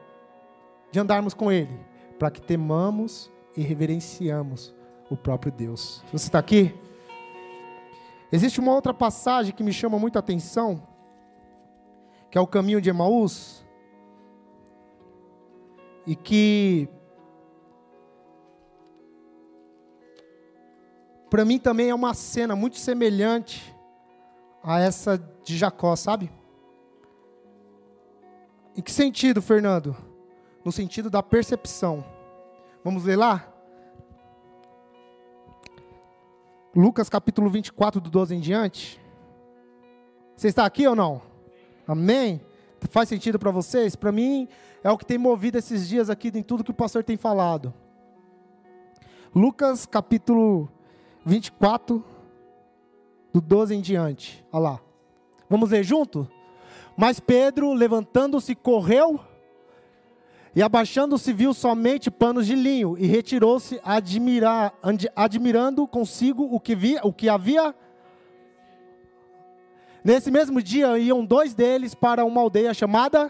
De 0.91 0.99
andarmos 0.99 1.33
com 1.33 1.51
Ele, 1.51 1.79
para 2.19 2.31
que 2.31 2.41
temamos 2.41 3.31
e 3.55 3.61
reverenciamos 3.61 4.73
o 5.09 5.17
próprio 5.17 5.51
Deus. 5.51 6.03
Você 6.11 6.27
está 6.27 6.39
aqui? 6.39 6.73
Existe 8.31 8.59
uma 8.59 8.73
outra 8.73 8.93
passagem 8.93 9.53
que 9.53 9.63
me 9.63 9.73
chama 9.73 9.97
muita 9.97 10.19
atenção, 10.19 10.81
que 12.29 12.37
é 12.37 12.41
o 12.41 12.47
caminho 12.47 12.81
de 12.81 12.89
Emaús, 12.89 13.65
e 16.05 16.15
que 16.15 16.87
para 21.29 21.43
mim 21.43 21.59
também 21.59 21.89
é 21.89 21.95
uma 21.95 22.13
cena 22.13 22.55
muito 22.55 22.77
semelhante 22.77 23.73
a 24.63 24.79
essa 24.79 25.17
de 25.43 25.57
Jacó, 25.57 25.95
sabe? 25.95 26.31
Em 28.75 28.81
que 28.81 28.91
sentido, 28.91 29.41
Fernando? 29.41 29.95
No 30.63 30.71
sentido 30.71 31.09
da 31.09 31.23
percepção. 31.23 32.05
Vamos 32.83 33.05
ler 33.05 33.15
lá? 33.15 33.47
Lucas 36.75 37.09
capítulo 37.09 37.49
24, 37.49 37.99
do 37.99 38.09
12 38.09 38.35
em 38.35 38.39
diante. 38.39 39.01
Você 40.35 40.47
está 40.47 40.65
aqui 40.65 40.87
ou 40.87 40.95
não? 40.95 41.21
Amém? 41.87 42.39
Faz 42.89 43.09
sentido 43.09 43.39
para 43.39 43.49
vocês? 43.49 43.95
Para 43.95 44.11
mim, 44.11 44.47
é 44.83 44.91
o 44.91 44.97
que 44.97 45.05
tem 45.05 45.17
movido 45.17 45.57
esses 45.57 45.87
dias 45.87 46.09
aqui 46.09 46.31
em 46.35 46.43
tudo 46.43 46.63
que 46.63 46.69
o 46.69 46.75
pastor 46.75 47.03
tem 47.03 47.17
falado. 47.17 47.73
Lucas 49.33 49.85
capítulo 49.85 50.69
24, 51.27 52.03
do 53.33 53.41
12 53.41 53.75
em 53.75 53.81
diante. 53.81 54.45
Olha 54.49 54.61
lá. 54.61 54.81
Vamos 55.49 55.71
ler 55.71 55.83
junto? 55.83 56.25
Mas 56.95 57.19
Pedro, 57.19 57.73
levantando-se, 57.73 58.55
correu 58.55 59.19
e 60.55 60.61
abaixando-se, 60.63 61.33
viu 61.33 61.53
somente 61.53 62.09
panos 62.09 62.47
de 62.47 62.55
linho 62.55 62.97
e 62.97 63.05
retirou-se, 63.05 63.79
admirando 65.15 65.85
consigo 65.85 66.43
o 66.45 66.59
que, 66.59 66.73
via, 66.73 67.01
o 67.03 67.11
que 67.11 67.27
havia. 67.27 67.75
Nesse 70.03 70.31
mesmo 70.31 70.61
dia 70.61 70.97
iam 70.97 71.25
dois 71.25 71.53
deles 71.53 71.93
para 71.93 72.23
uma 72.23 72.39
aldeia 72.39 72.73
chamada 72.73 73.29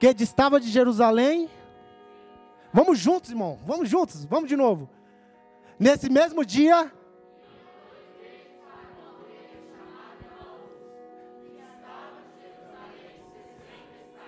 que 0.00 0.12
distava 0.14 0.58
de 0.58 0.68
Jerusalém. 0.68 1.48
Vamos 2.72 2.98
juntos, 2.98 3.30
irmão, 3.30 3.58
vamos 3.66 3.88
juntos, 3.88 4.24
vamos 4.24 4.48
de 4.48 4.56
novo. 4.56 4.95
Nesse 5.78 6.08
mesmo 6.08 6.44
dia, 6.44 6.92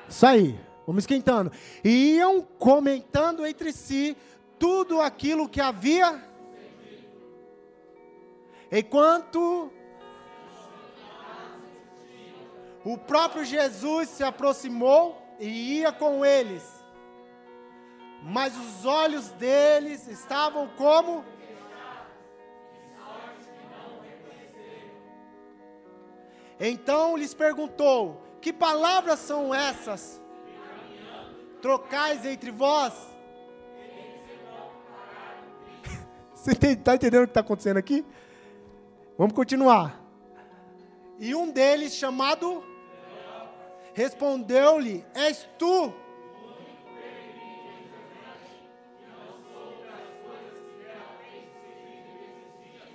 Isso 0.08 0.26
aí, 0.26 0.58
vamos 0.86 1.02
esquentando. 1.02 1.52
E 1.84 2.16
iam 2.16 2.40
comentando 2.40 3.46
entre 3.46 3.72
si 3.72 4.16
tudo 4.58 5.00
aquilo 5.00 5.48
que 5.48 5.60
havia. 5.60 6.24
Enquanto 8.72 9.70
o 12.84 12.96
próprio 12.96 13.44
Jesus 13.44 14.08
se 14.08 14.24
aproximou 14.24 15.22
e 15.38 15.78
ia 15.78 15.92
com 15.92 16.24
eles, 16.24 16.64
mas 18.22 18.56
os 18.56 18.84
olhos 18.84 19.28
deles 19.32 20.08
estavam 20.08 20.68
como 20.68 21.24
Então 26.60 27.16
lhes 27.16 27.34
perguntou: 27.34 28.22
que 28.40 28.52
palavras 28.52 29.18
são 29.20 29.54
essas? 29.54 30.20
Trocais 31.60 32.24
entre 32.24 32.50
vós? 32.50 32.94
Você 36.34 36.52
está 36.52 36.94
entendendo 36.94 37.22
o 37.22 37.26
que 37.26 37.30
está 37.30 37.40
acontecendo 37.40 37.78
aqui? 37.78 38.04
Vamos 39.16 39.34
continuar. 39.34 40.00
E 41.18 41.34
um 41.34 41.50
deles, 41.50 41.94
chamado, 41.94 42.64
respondeu-lhe: 43.92 45.04
És 45.14 45.48
tu? 45.58 45.92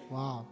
Uau. 0.10 0.46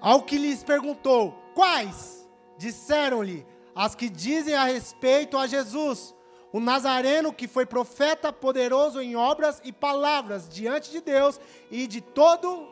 Ao 0.00 0.22
que 0.22 0.38
lhes 0.38 0.64
perguntou: 0.64 1.47
Quais? 1.58 2.24
Disseram-lhe 2.56 3.44
as 3.74 3.96
que 3.96 4.08
dizem 4.08 4.54
a 4.54 4.62
respeito 4.62 5.36
a 5.36 5.44
Jesus, 5.44 6.14
o 6.52 6.60
Nazareno 6.60 7.32
que 7.32 7.48
foi 7.48 7.66
profeta 7.66 8.32
poderoso 8.32 9.02
em 9.02 9.16
obras 9.16 9.60
e 9.64 9.72
palavras 9.72 10.48
diante 10.48 10.88
de 10.92 11.00
Deus 11.00 11.40
e 11.68 11.88
de 11.88 12.00
todo. 12.00 12.68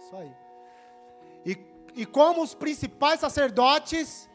Isso 0.00 0.16
aí. 0.16 0.32
E, 1.44 1.56
e 1.94 2.04
como 2.04 2.42
os 2.42 2.54
principais 2.54 3.20
sacerdotes. 3.20 4.28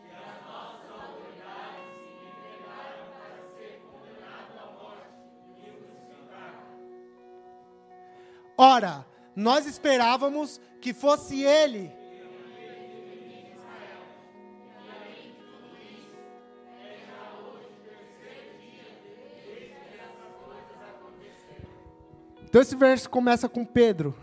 Ora, 8.58 9.06
nós 9.36 9.66
esperávamos 9.66 10.62
que 10.80 10.94
fosse 10.94 11.44
ele 11.44 12.00
Então 22.52 22.62
esse 22.62 22.76
verso 22.76 23.10
começa 23.10 23.48
com 23.48 23.64
Pedro 23.64 24.14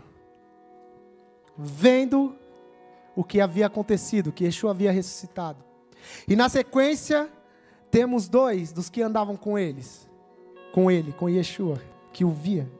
vendo 1.57 2.35
o 3.15 3.23
que 3.23 3.41
havia 3.41 3.65
acontecido, 3.65 4.31
que 4.31 4.43
Yeshua 4.43 4.69
havia 4.69 4.91
ressuscitado. 4.91 5.63
E 6.27 6.35
na 6.35 6.47
sequência 6.47 7.27
temos 7.89 8.29
dois 8.29 8.71
dos 8.71 8.87
que 8.87 9.01
andavam 9.01 9.35
com 9.35 9.57
eles, 9.57 10.07
com 10.71 10.91
ele, 10.91 11.11
com 11.11 11.27
Yeshua, 11.27 11.81
que 12.13 12.23
o 12.23 12.29
via, 12.29 12.71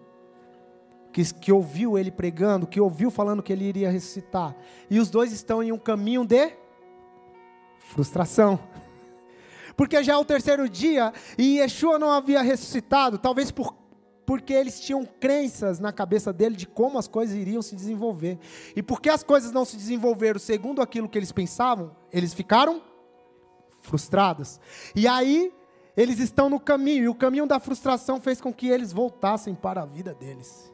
que, 1.12 1.33
que 1.33 1.51
ouviu 1.51 1.97
ele 1.97 2.12
pregando, 2.12 2.67
que 2.67 2.79
ouviu 2.79 3.09
falando 3.09 3.41
que 3.41 3.51
ele 3.51 3.65
iria 3.65 3.89
ressuscitar. 3.89 4.55
E 4.88 4.99
os 4.99 5.09
dois 5.09 5.31
estão 5.31 5.63
em 5.63 5.71
um 5.71 5.79
caminho 5.79 6.23
de 6.23 6.53
frustração. 7.79 8.59
Porque 9.75 10.03
já 10.03 10.13
é 10.13 10.17
o 10.17 10.23
terceiro 10.23 10.69
dia 10.69 11.12
e 11.39 11.57
Yeshua 11.57 11.97
não 11.97 12.12
havia 12.12 12.43
ressuscitado, 12.43 13.17
talvez 13.17 13.49
por 13.49 13.79
porque 14.29 14.53
eles 14.53 14.79
tinham 14.79 15.03
crenças 15.03 15.79
na 15.79 15.91
cabeça 15.91 16.31
dele 16.31 16.55
de 16.55 16.67
como 16.67 16.99
as 16.99 17.07
coisas 17.07 17.35
iriam 17.35 17.63
se 17.63 17.75
desenvolver. 17.75 18.37
E 18.75 18.83
porque 18.83 19.09
as 19.09 19.23
coisas 19.23 19.51
não 19.51 19.65
se 19.65 19.75
desenvolveram 19.75 20.39
segundo 20.39 20.83
aquilo 20.83 21.09
que 21.09 21.17
eles 21.17 21.31
pensavam, 21.31 21.95
eles 22.13 22.31
ficaram 22.31 22.79
frustrados. 23.81 24.59
E 24.95 25.07
aí, 25.07 25.51
eles 25.97 26.19
estão 26.19 26.47
no 26.47 26.59
caminho, 26.59 27.05
e 27.05 27.09
o 27.09 27.15
caminho 27.15 27.47
da 27.47 27.59
frustração 27.59 28.21
fez 28.21 28.39
com 28.39 28.53
que 28.53 28.67
eles 28.67 28.93
voltassem 28.93 29.55
para 29.55 29.81
a 29.81 29.85
vida 29.87 30.13
deles. 30.13 30.71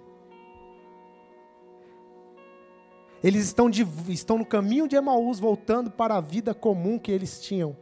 Eles 3.23 3.45
estão, 3.45 3.69
de, 3.69 3.87
estão 4.09 4.37
no 4.37 4.45
caminho 4.45 4.85
de 4.85 4.97
Emaús, 4.97 5.39
voltando 5.39 5.89
para 5.89 6.17
a 6.17 6.19
vida 6.19 6.53
comum 6.53 6.99
que 6.99 7.09
eles 7.09 7.39
tinham. 7.39 7.73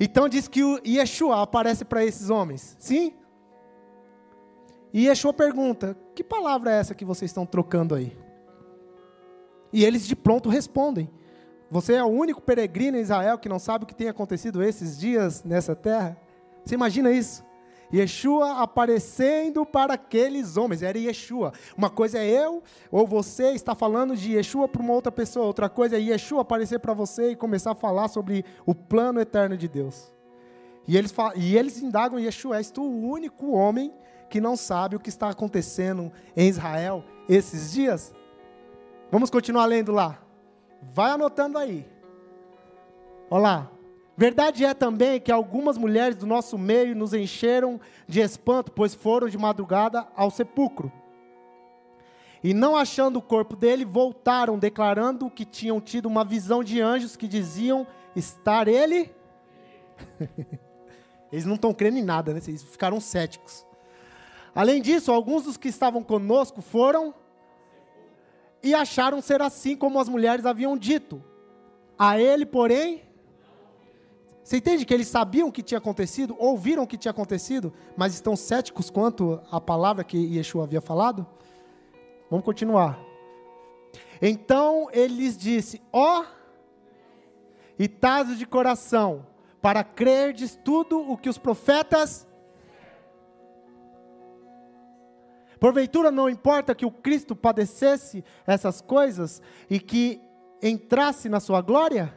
Então 0.00 0.30
diz 0.30 0.48
que 0.48 0.64
o 0.64 0.80
Yeshua 0.82 1.42
aparece 1.42 1.84
para 1.84 2.02
esses 2.02 2.30
homens. 2.30 2.74
Sim? 2.78 3.20
E 4.92 5.06
Yeshua 5.06 5.32
pergunta: 5.32 5.96
Que 6.14 6.22
palavra 6.22 6.70
é 6.70 6.78
essa 6.78 6.94
que 6.94 7.04
vocês 7.04 7.30
estão 7.30 7.46
trocando 7.46 7.94
aí? 7.94 8.16
E 9.72 9.84
eles 9.84 10.06
de 10.06 10.14
pronto 10.14 10.48
respondem: 10.48 11.10
Você 11.70 11.94
é 11.94 12.04
o 12.04 12.08
único 12.08 12.42
peregrino 12.42 12.96
em 12.96 13.00
Israel 13.00 13.38
que 13.38 13.48
não 13.48 13.58
sabe 13.58 13.84
o 13.84 13.86
que 13.86 13.94
tem 13.94 14.08
acontecido 14.08 14.62
esses 14.62 14.98
dias 14.98 15.42
nessa 15.42 15.74
terra? 15.74 16.16
Você 16.64 16.74
imagina 16.74 17.10
isso? 17.10 17.44
Yeshua 17.92 18.62
aparecendo 18.62 19.66
para 19.66 19.94
aqueles 19.94 20.56
homens, 20.56 20.82
era 20.82 20.98
Yeshua. 20.98 21.52
Uma 21.76 21.90
coisa 21.90 22.18
é 22.18 22.26
eu 22.26 22.62
ou 22.90 23.06
você 23.06 23.50
está 23.50 23.74
falando 23.74 24.16
de 24.16 24.34
Yeshua 24.34 24.66
para 24.66 24.80
uma 24.80 24.94
outra 24.94 25.12
pessoa, 25.12 25.44
outra 25.44 25.68
coisa 25.68 25.96
é 25.96 26.00
Yeshua 26.00 26.40
aparecer 26.40 26.78
para 26.78 26.94
você 26.94 27.32
e 27.32 27.36
começar 27.36 27.72
a 27.72 27.74
falar 27.74 28.08
sobre 28.08 28.46
o 28.64 28.74
plano 28.74 29.20
eterno 29.20 29.58
de 29.58 29.68
Deus. 29.68 30.10
E 30.88 30.96
eles, 30.96 31.14
e 31.36 31.56
eles 31.56 31.82
indagam 31.82 32.18
Yeshua, 32.18 32.56
és 32.56 32.70
tu 32.70 32.82
o 32.82 33.10
único 33.10 33.52
homem 33.52 33.92
que 34.32 34.40
não 34.40 34.56
sabe 34.56 34.96
o 34.96 34.98
que 34.98 35.10
está 35.10 35.28
acontecendo 35.28 36.10
em 36.34 36.48
Israel 36.48 37.04
esses 37.28 37.70
dias? 37.70 38.14
Vamos 39.10 39.28
continuar 39.28 39.66
lendo 39.66 39.92
lá. 39.92 40.22
Vai 40.80 41.10
anotando 41.10 41.58
aí. 41.58 41.86
Olha 43.30 43.42
lá. 43.42 43.70
Verdade 44.16 44.64
é 44.64 44.72
também 44.72 45.20
que 45.20 45.30
algumas 45.30 45.76
mulheres 45.76 46.16
do 46.16 46.26
nosso 46.26 46.56
meio 46.56 46.96
nos 46.96 47.12
encheram 47.12 47.78
de 48.08 48.20
espanto, 48.20 48.72
pois 48.72 48.94
foram 48.94 49.28
de 49.28 49.36
madrugada 49.36 50.08
ao 50.16 50.30
sepulcro. 50.30 50.90
E 52.42 52.54
não 52.54 52.74
achando 52.74 53.18
o 53.18 53.22
corpo 53.22 53.54
dele, 53.54 53.84
voltaram, 53.84 54.58
declarando 54.58 55.28
que 55.28 55.44
tinham 55.44 55.78
tido 55.78 56.06
uma 56.06 56.24
visão 56.24 56.64
de 56.64 56.80
anjos 56.80 57.16
que 57.16 57.28
diziam 57.28 57.86
estar 58.16 58.66
ele. 58.66 59.14
Eles 61.30 61.44
não 61.44 61.56
estão 61.56 61.74
crendo 61.74 61.98
em 61.98 62.02
nada, 62.02 62.32
né? 62.32 62.40
Eles 62.48 62.62
ficaram 62.62 62.98
céticos. 62.98 63.66
Além 64.54 64.82
disso, 64.82 65.10
alguns 65.10 65.44
dos 65.44 65.56
que 65.56 65.68
estavam 65.68 66.02
conosco 66.02 66.60
foram 66.60 67.14
e 68.62 68.74
acharam 68.74 69.20
ser 69.20 69.40
assim 69.42 69.76
como 69.76 69.98
as 69.98 70.08
mulheres 70.08 70.46
haviam 70.46 70.76
dito. 70.76 71.22
A 71.98 72.20
ele, 72.20 72.44
porém, 72.44 73.02
você 74.42 74.56
entende 74.56 74.84
que 74.84 74.92
eles 74.92 75.08
sabiam 75.08 75.48
o 75.48 75.52
que 75.52 75.62
tinha 75.62 75.78
acontecido, 75.78 76.36
ouviram 76.38 76.82
o 76.82 76.86
que 76.86 76.98
tinha 76.98 77.10
acontecido, 77.10 77.72
mas 77.96 78.14
estão 78.14 78.36
céticos 78.36 78.90
quanto 78.90 79.40
à 79.50 79.60
palavra 79.60 80.04
que 80.04 80.18
Yeshua 80.18 80.64
havia 80.64 80.80
falado? 80.80 81.26
Vamos 82.30 82.44
continuar. 82.44 82.98
Então 84.20 84.88
ele 84.92 85.14
lhes 85.14 85.36
disse: 85.36 85.80
Ó, 85.92 86.20
oh, 86.20 86.24
e 87.78 87.88
tasos 87.88 88.38
de 88.38 88.46
coração, 88.46 89.26
para 89.60 89.84
crerdes 89.84 90.58
tudo 90.64 91.00
o 91.00 91.16
que 91.16 91.28
os 91.28 91.38
profetas. 91.38 92.26
Porventura 95.62 96.10
não 96.10 96.28
importa 96.28 96.74
que 96.74 96.84
o 96.84 96.90
Cristo 96.90 97.36
padecesse 97.36 98.24
essas 98.44 98.80
coisas 98.80 99.40
e 99.70 99.78
que 99.78 100.20
entrasse 100.60 101.28
na 101.28 101.38
sua 101.38 101.60
glória? 101.60 102.12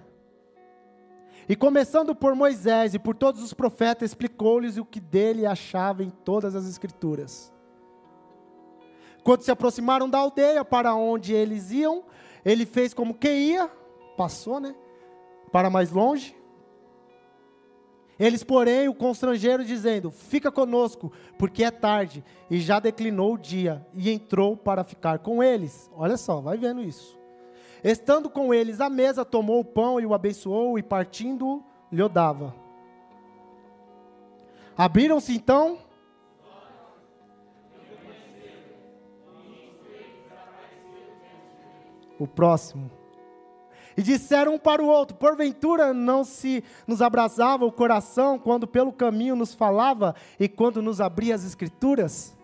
E 1.47 1.55
começando 1.55 2.15
por 2.15 2.33
Moisés 2.33 2.95
e 2.95 2.99
por 2.99 3.15
todos 3.15 3.43
os 3.43 3.53
profetas, 3.53 4.09
explicou-lhes 4.09 4.77
o 4.77 4.83
que 4.83 4.99
dele 4.99 5.45
achava 5.45 6.03
em 6.03 6.09
todas 6.09 6.55
as 6.55 6.65
Escrituras. 6.67 7.53
Quando 9.23 9.43
se 9.43 9.51
aproximaram 9.51 10.09
da 10.09 10.17
aldeia 10.17 10.65
para 10.65 10.95
onde 10.95 11.31
eles 11.31 11.69
iam, 11.69 12.03
ele 12.43 12.65
fez 12.65 12.95
como 12.95 13.13
que 13.13 13.31
ia, 13.31 13.69
passou, 14.17 14.59
né? 14.59 14.73
Para 15.51 15.69
mais 15.69 15.91
longe. 15.91 16.35
Eles, 18.19 18.43
porém, 18.43 18.87
o 18.87 18.93
constrangeram, 18.93 19.63
dizendo: 19.63 20.09
Fica 20.09 20.51
conosco, 20.51 21.11
porque 21.37 21.63
é 21.63 21.71
tarde, 21.71 22.23
e 22.49 22.59
já 22.59 22.79
declinou 22.79 23.33
o 23.33 23.37
dia, 23.37 23.85
e 23.93 24.09
entrou 24.09 24.55
para 24.55 24.83
ficar 24.83 25.19
com 25.19 25.43
eles. 25.43 25.91
Olha 25.95 26.15
só, 26.15 26.39
vai 26.39 26.57
vendo 26.57 26.81
isso. 26.81 27.17
Estando 27.83 28.29
com 28.29 28.53
eles 28.53 28.79
à 28.79 28.89
mesa, 28.89 29.25
tomou 29.25 29.59
o 29.59 29.65
pão 29.65 29.99
e 29.99 30.05
o 30.05 30.13
abençoou, 30.13 30.79
e 30.79 30.83
partindo, 30.83 31.63
lhe 31.91 32.07
dava. 32.09 32.55
Abriram-se 34.77 35.35
então. 35.35 35.77
O 42.17 42.25
próximo. 42.25 42.89
E 43.97 44.01
disseram 44.01 44.55
um 44.55 44.59
para 44.59 44.83
o 44.83 44.87
outro: 44.87 45.15
Porventura 45.15 45.93
não 45.93 46.23
se 46.23 46.63
nos 46.85 47.01
abrasava 47.01 47.65
o 47.65 47.71
coração 47.71 48.37
quando 48.37 48.67
pelo 48.67 48.91
caminho 48.91 49.35
nos 49.35 49.53
falava 49.53 50.15
e 50.39 50.47
quando 50.47 50.81
nos 50.81 50.99
abria 50.99 51.35
as 51.35 51.45
Escrituras? 51.45 52.35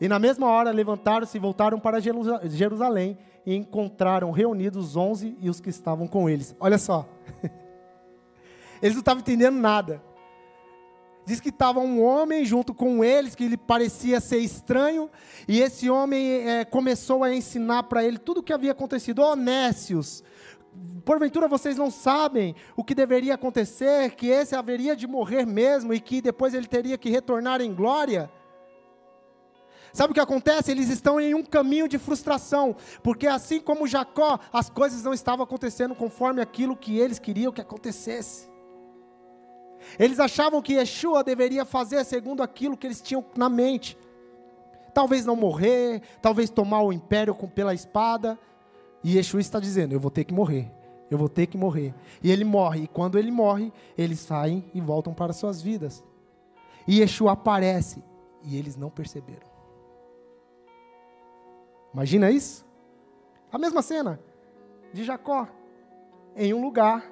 E 0.00 0.08
na 0.08 0.18
mesma 0.18 0.48
hora 0.48 0.70
levantaram-se 0.70 1.36
e 1.36 1.40
voltaram 1.40 1.80
para 1.80 2.00
Jerusalém 2.00 3.16
e 3.46 3.54
encontraram 3.54 4.30
reunidos 4.30 4.88
os 4.88 4.96
onze 4.96 5.36
e 5.40 5.48
os 5.48 5.60
que 5.60 5.70
estavam 5.70 6.06
com 6.06 6.28
eles. 6.28 6.54
Olha 6.60 6.78
só. 6.78 7.08
Eles 8.82 8.94
não 8.94 9.00
estavam 9.00 9.20
entendendo 9.20 9.56
nada. 9.56 10.02
Diz 11.26 11.40
que 11.40 11.48
estava 11.48 11.80
um 11.80 12.00
homem 12.00 12.44
junto 12.44 12.72
com 12.72 13.04
eles, 13.04 13.34
que 13.34 13.42
ele 13.42 13.56
parecia 13.56 14.20
ser 14.20 14.38
estranho, 14.38 15.10
e 15.48 15.60
esse 15.60 15.90
homem 15.90 16.48
é, 16.48 16.64
começou 16.64 17.24
a 17.24 17.34
ensinar 17.34 17.82
para 17.82 18.04
ele 18.04 18.16
tudo 18.16 18.38
o 18.38 18.42
que 18.44 18.52
havia 18.52 18.70
acontecido. 18.70 19.22
Oh, 19.22 19.34
Nécios, 19.34 20.22
porventura 21.04 21.48
vocês 21.48 21.76
não 21.76 21.90
sabem 21.90 22.54
o 22.76 22.84
que 22.84 22.94
deveria 22.94 23.34
acontecer, 23.34 24.12
que 24.12 24.28
esse 24.28 24.54
haveria 24.54 24.94
de 24.94 25.08
morrer 25.08 25.44
mesmo 25.44 25.92
e 25.92 25.98
que 25.98 26.22
depois 26.22 26.54
ele 26.54 26.68
teria 26.68 26.96
que 26.96 27.10
retornar 27.10 27.60
em 27.60 27.74
glória? 27.74 28.30
Sabe 29.92 30.12
o 30.12 30.14
que 30.14 30.20
acontece? 30.20 30.70
Eles 30.70 30.90
estão 30.90 31.20
em 31.20 31.34
um 31.34 31.42
caminho 31.42 31.88
de 31.88 31.98
frustração, 31.98 32.76
porque 33.02 33.26
assim 33.26 33.58
como 33.58 33.88
Jacó, 33.88 34.38
as 34.52 34.70
coisas 34.70 35.02
não 35.02 35.12
estavam 35.12 35.42
acontecendo 35.42 35.92
conforme 35.92 36.40
aquilo 36.40 36.76
que 36.76 36.98
eles 36.98 37.18
queriam 37.18 37.52
que 37.52 37.60
acontecesse. 37.60 38.54
Eles 39.98 40.20
achavam 40.20 40.60
que 40.60 40.74
Yeshua 40.74 41.22
deveria 41.22 41.64
fazer 41.64 42.04
segundo 42.04 42.42
aquilo 42.42 42.76
que 42.76 42.86
eles 42.86 43.00
tinham 43.00 43.24
na 43.36 43.48
mente. 43.48 43.96
Talvez 44.92 45.24
não 45.26 45.36
morrer, 45.36 46.02
talvez 46.22 46.50
tomar 46.50 46.82
o 46.82 46.92
império 46.92 47.34
com, 47.34 47.48
pela 47.48 47.74
espada. 47.74 48.38
E 49.02 49.16
Yeshua 49.16 49.40
está 49.40 49.60
dizendo: 49.60 49.92
Eu 49.92 50.00
vou 50.00 50.10
ter 50.10 50.24
que 50.24 50.34
morrer. 50.34 50.72
Eu 51.10 51.18
vou 51.18 51.28
ter 51.28 51.46
que 51.46 51.56
morrer. 51.56 51.94
E 52.22 52.30
ele 52.30 52.44
morre. 52.44 52.84
E 52.84 52.88
quando 52.88 53.18
ele 53.18 53.30
morre, 53.30 53.72
eles 53.96 54.20
saem 54.20 54.64
e 54.74 54.80
voltam 54.80 55.14
para 55.14 55.32
suas 55.32 55.62
vidas. 55.62 56.02
E 56.86 57.00
Yeshua 57.00 57.32
aparece. 57.32 58.02
E 58.42 58.56
eles 58.56 58.76
não 58.76 58.90
perceberam. 58.90 59.46
Imagina 61.92 62.30
isso? 62.30 62.64
A 63.50 63.58
mesma 63.58 63.82
cena 63.82 64.20
de 64.92 65.04
Jacó 65.04 65.48
em 66.36 66.52
um 66.52 66.60
lugar 66.60 67.10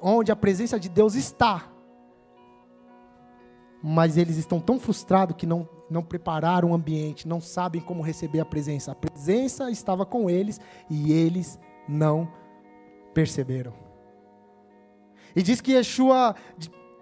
onde 0.00 0.32
a 0.32 0.36
presença 0.36 0.78
de 0.78 0.88
Deus 0.88 1.14
está. 1.14 1.68
Mas 3.82 4.16
eles 4.16 4.36
estão 4.36 4.60
tão 4.60 4.78
frustrados 4.78 5.36
que 5.36 5.46
não, 5.46 5.68
não 5.88 6.02
prepararam 6.02 6.70
o 6.70 6.74
ambiente, 6.74 7.28
não 7.28 7.40
sabem 7.40 7.80
como 7.80 8.02
receber 8.02 8.40
a 8.40 8.44
presença. 8.44 8.92
A 8.92 8.94
presença 8.94 9.70
estava 9.70 10.04
com 10.04 10.28
eles 10.28 10.60
e 10.90 11.12
eles 11.12 11.58
não 11.88 12.28
perceberam. 13.14 13.72
E 15.34 15.42
diz 15.42 15.60
que 15.60 15.72
Yeshua, 15.72 16.34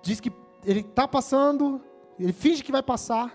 diz 0.02 0.20
que 0.20 0.32
ele 0.64 0.80
está 0.80 1.06
passando, 1.08 1.80
ele 2.18 2.32
finge 2.32 2.62
que 2.62 2.72
vai 2.72 2.82
passar, 2.82 3.32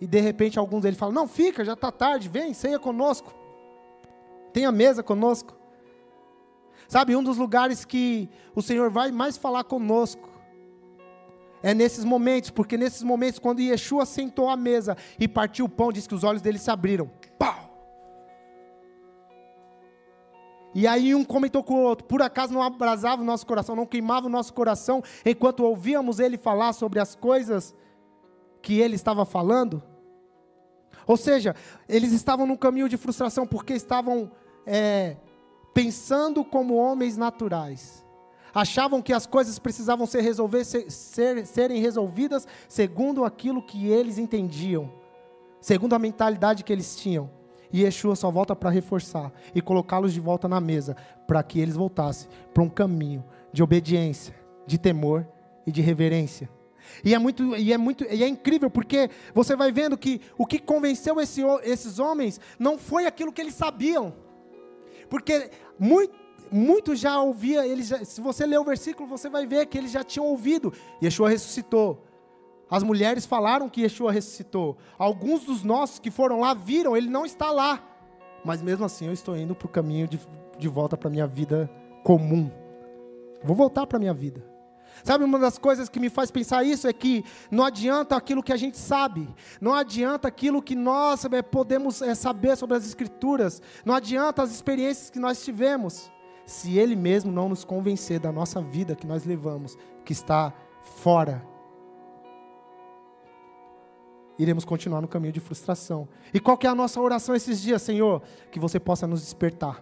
e 0.00 0.06
de 0.06 0.20
repente 0.20 0.58
alguns 0.58 0.82
deles 0.82 0.98
falam: 0.98 1.14
Não, 1.14 1.26
fica, 1.26 1.64
já 1.64 1.72
está 1.72 1.90
tarde, 1.90 2.28
vem, 2.28 2.52
ceia 2.52 2.78
conosco. 2.78 3.32
Tenha 4.52 4.70
mesa 4.70 5.02
conosco. 5.02 5.56
Sabe, 6.88 7.16
um 7.16 7.22
dos 7.22 7.36
lugares 7.36 7.84
que 7.84 8.28
o 8.54 8.62
Senhor 8.62 8.90
vai 8.90 9.10
mais 9.10 9.36
falar 9.36 9.64
conosco 9.64 10.28
é 11.62 11.72
nesses 11.72 12.04
momentos, 12.04 12.50
porque 12.50 12.76
nesses 12.76 13.02
momentos, 13.02 13.38
quando 13.38 13.60
Yeshua 13.60 14.04
sentou 14.04 14.50
à 14.50 14.56
mesa 14.56 14.96
e 15.18 15.26
partiu 15.26 15.64
o 15.64 15.68
pão, 15.68 15.90
diz 15.90 16.06
que 16.06 16.14
os 16.14 16.22
olhos 16.22 16.42
dele 16.42 16.58
se 16.58 16.70
abriram. 16.70 17.10
Pau! 17.38 17.64
E 20.74 20.86
aí 20.86 21.14
um 21.14 21.24
comentou 21.24 21.62
com 21.62 21.74
o 21.74 21.82
outro: 21.82 22.04
por 22.04 22.20
acaso 22.20 22.52
não 22.52 22.62
abrasava 22.62 23.22
o 23.22 23.24
nosso 23.24 23.46
coração, 23.46 23.74
não 23.74 23.86
queimava 23.86 24.26
o 24.26 24.30
nosso 24.30 24.52
coração 24.52 25.02
enquanto 25.24 25.60
ouvíamos 25.60 26.18
ele 26.18 26.36
falar 26.36 26.72
sobre 26.74 27.00
as 27.00 27.14
coisas 27.14 27.74
que 28.60 28.80
ele 28.80 28.96
estava 28.96 29.24
falando? 29.24 29.82
Ou 31.06 31.16
seja, 31.16 31.54
eles 31.88 32.12
estavam 32.12 32.46
num 32.46 32.56
caminho 32.56 32.88
de 32.88 32.96
frustração 32.96 33.46
porque 33.46 33.72
estavam 33.72 34.30
é, 34.66 35.16
pensando 35.74 36.44
como 36.44 36.76
homens 36.76 37.16
naturais. 37.16 38.04
Achavam 38.54 39.02
que 39.02 39.12
as 39.12 39.26
coisas 39.26 39.58
precisavam 39.58 40.06
ser, 40.06 40.20
resolver, 40.20 40.64
ser, 40.64 40.88
ser, 40.88 41.44
serem 41.44 41.82
resolvidas 41.82 42.46
segundo 42.68 43.24
aquilo 43.24 43.60
que 43.60 43.88
eles 43.88 44.16
entendiam, 44.16 44.92
segundo 45.60 45.94
a 45.94 45.98
mentalidade 45.98 46.62
que 46.62 46.72
eles 46.72 46.94
tinham. 46.94 47.28
E 47.72 47.82
Yeshua 47.82 48.14
só 48.14 48.30
volta 48.30 48.54
para 48.54 48.70
reforçar 48.70 49.32
e 49.52 49.60
colocá-los 49.60 50.12
de 50.12 50.20
volta 50.20 50.46
na 50.46 50.60
mesa, 50.60 50.96
para 51.26 51.42
que 51.42 51.58
eles 51.58 51.74
voltassem 51.74 52.30
para 52.52 52.62
um 52.62 52.68
caminho 52.68 53.24
de 53.52 53.64
obediência, 53.64 54.32
de 54.64 54.78
temor 54.78 55.26
e 55.66 55.72
de 55.72 55.82
reverência. 55.82 56.48
E 57.04 57.12
é 57.14 57.18
muito, 57.18 57.56
e 57.56 57.72
é 57.72 57.78
muito, 57.78 58.04
e 58.04 58.22
é 58.22 58.28
incrível 58.28 58.70
porque 58.70 59.10
você 59.34 59.56
vai 59.56 59.72
vendo 59.72 59.96
que 59.96 60.20
o 60.38 60.46
que 60.46 60.60
convenceu 60.60 61.20
esse, 61.20 61.42
esses 61.64 61.98
homens 61.98 62.38
não 62.56 62.78
foi 62.78 63.06
aquilo 63.06 63.32
que 63.32 63.40
eles 63.40 63.54
sabiam, 63.54 64.14
porque 65.14 65.48
muito, 65.78 66.12
muito 66.50 66.96
já 66.96 67.20
ouvia, 67.20 67.64
eles 67.64 67.86
já, 67.86 68.04
se 68.04 68.20
você 68.20 68.44
ler 68.44 68.58
o 68.58 68.64
versículo, 68.64 69.08
você 69.08 69.30
vai 69.30 69.46
ver 69.46 69.64
que 69.66 69.78
eles 69.78 69.92
já 69.92 70.02
tinham 70.02 70.26
ouvido. 70.26 70.72
Yeshua 71.00 71.30
ressuscitou. 71.30 72.04
As 72.68 72.82
mulheres 72.82 73.24
falaram 73.24 73.68
que 73.68 73.82
Yeshua 73.82 74.10
ressuscitou. 74.10 74.76
Alguns 74.98 75.44
dos 75.44 75.62
nossos 75.62 76.00
que 76.00 76.10
foram 76.10 76.40
lá 76.40 76.52
viram, 76.52 76.96
ele 76.96 77.08
não 77.08 77.24
está 77.24 77.52
lá. 77.52 77.80
Mas 78.44 78.60
mesmo 78.60 78.84
assim 78.84 79.06
eu 79.06 79.12
estou 79.12 79.36
indo 79.36 79.54
para 79.54 79.66
o 79.66 79.70
caminho 79.70 80.08
de, 80.08 80.18
de 80.58 80.66
volta 80.66 80.96
para 80.96 81.06
a 81.06 81.12
minha 81.12 81.28
vida 81.28 81.70
comum. 82.02 82.50
Vou 83.44 83.54
voltar 83.54 83.86
para 83.86 83.98
a 83.98 84.00
minha 84.00 84.14
vida. 84.14 84.44
Sabe, 85.02 85.24
uma 85.24 85.38
das 85.38 85.58
coisas 85.58 85.88
que 85.88 85.98
me 85.98 86.08
faz 86.08 86.30
pensar 86.30 86.64
isso 86.64 86.86
é 86.86 86.92
que 86.92 87.24
não 87.50 87.64
adianta 87.64 88.14
aquilo 88.14 88.42
que 88.42 88.52
a 88.52 88.56
gente 88.56 88.78
sabe, 88.78 89.28
não 89.60 89.74
adianta 89.74 90.28
aquilo 90.28 90.62
que 90.62 90.74
nós 90.74 91.24
é, 91.24 91.42
podemos 91.42 92.00
é, 92.00 92.14
saber 92.14 92.56
sobre 92.56 92.76
as 92.76 92.86
Escrituras, 92.86 93.60
não 93.84 93.94
adianta 93.94 94.42
as 94.42 94.52
experiências 94.52 95.10
que 95.10 95.18
nós 95.18 95.42
tivemos, 95.44 96.10
se 96.46 96.78
Ele 96.78 96.94
mesmo 96.94 97.32
não 97.32 97.48
nos 97.48 97.64
convencer 97.64 98.20
da 98.20 98.30
nossa 98.30 98.60
vida 98.60 98.94
que 98.94 99.06
nós 99.06 99.24
levamos, 99.24 99.76
que 100.04 100.12
está 100.12 100.52
fora. 100.82 101.44
Iremos 104.38 104.64
continuar 104.64 105.00
no 105.00 105.08
caminho 105.08 105.32
de 105.32 105.40
frustração. 105.40 106.08
E 106.32 106.40
qual 106.40 106.58
que 106.58 106.66
é 106.66 106.70
a 106.70 106.74
nossa 106.74 107.00
oração 107.00 107.34
esses 107.36 107.62
dias, 107.62 107.82
Senhor? 107.82 108.20
Que 108.50 108.58
você 108.58 108.80
possa 108.80 109.06
nos 109.06 109.20
despertar. 109.20 109.80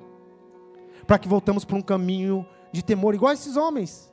Para 1.06 1.18
que 1.18 1.26
voltamos 1.26 1.64
para 1.64 1.76
um 1.76 1.82
caminho 1.82 2.46
de 2.70 2.84
temor, 2.84 3.14
igual 3.14 3.32
esses 3.32 3.56
homens 3.56 4.11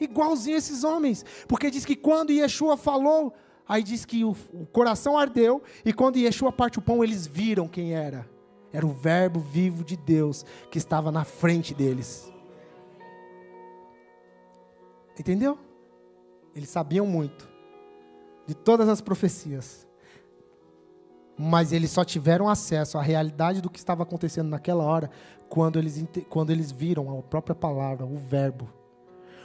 igualzinho 0.00 0.56
a 0.56 0.58
esses 0.58 0.84
homens, 0.84 1.24
porque 1.46 1.70
diz 1.70 1.84
que 1.84 1.96
quando 1.96 2.30
Yeshua 2.30 2.76
falou, 2.76 3.34
aí 3.68 3.82
diz 3.82 4.04
que 4.04 4.24
o, 4.24 4.36
o 4.52 4.66
coração 4.66 5.16
ardeu, 5.16 5.62
e 5.84 5.92
quando 5.92 6.16
Yeshua 6.16 6.52
parte 6.52 6.78
o 6.78 6.82
pão, 6.82 7.04
eles 7.04 7.26
viram 7.26 7.68
quem 7.68 7.94
era. 7.94 8.28
Era 8.72 8.86
o 8.86 8.92
Verbo 8.92 9.40
vivo 9.40 9.82
de 9.84 9.96
Deus 9.96 10.44
que 10.70 10.78
estava 10.78 11.10
na 11.10 11.24
frente 11.24 11.74
deles. 11.74 12.32
Entendeu? 15.18 15.58
Eles 16.54 16.68
sabiam 16.68 17.06
muito 17.06 17.48
de 18.46 18.54
todas 18.54 18.88
as 18.88 19.00
profecias. 19.00 19.86
Mas 21.36 21.72
eles 21.72 21.90
só 21.90 22.04
tiveram 22.04 22.48
acesso 22.48 22.98
à 22.98 23.02
realidade 23.02 23.60
do 23.60 23.70
que 23.70 23.78
estava 23.78 24.02
acontecendo 24.02 24.48
naquela 24.48 24.84
hora 24.84 25.10
quando 25.48 25.78
eles, 25.78 26.04
quando 26.28 26.50
eles 26.50 26.70
viram 26.70 27.18
a 27.18 27.22
própria 27.22 27.54
palavra, 27.54 28.06
o 28.06 28.16
Verbo. 28.16 28.68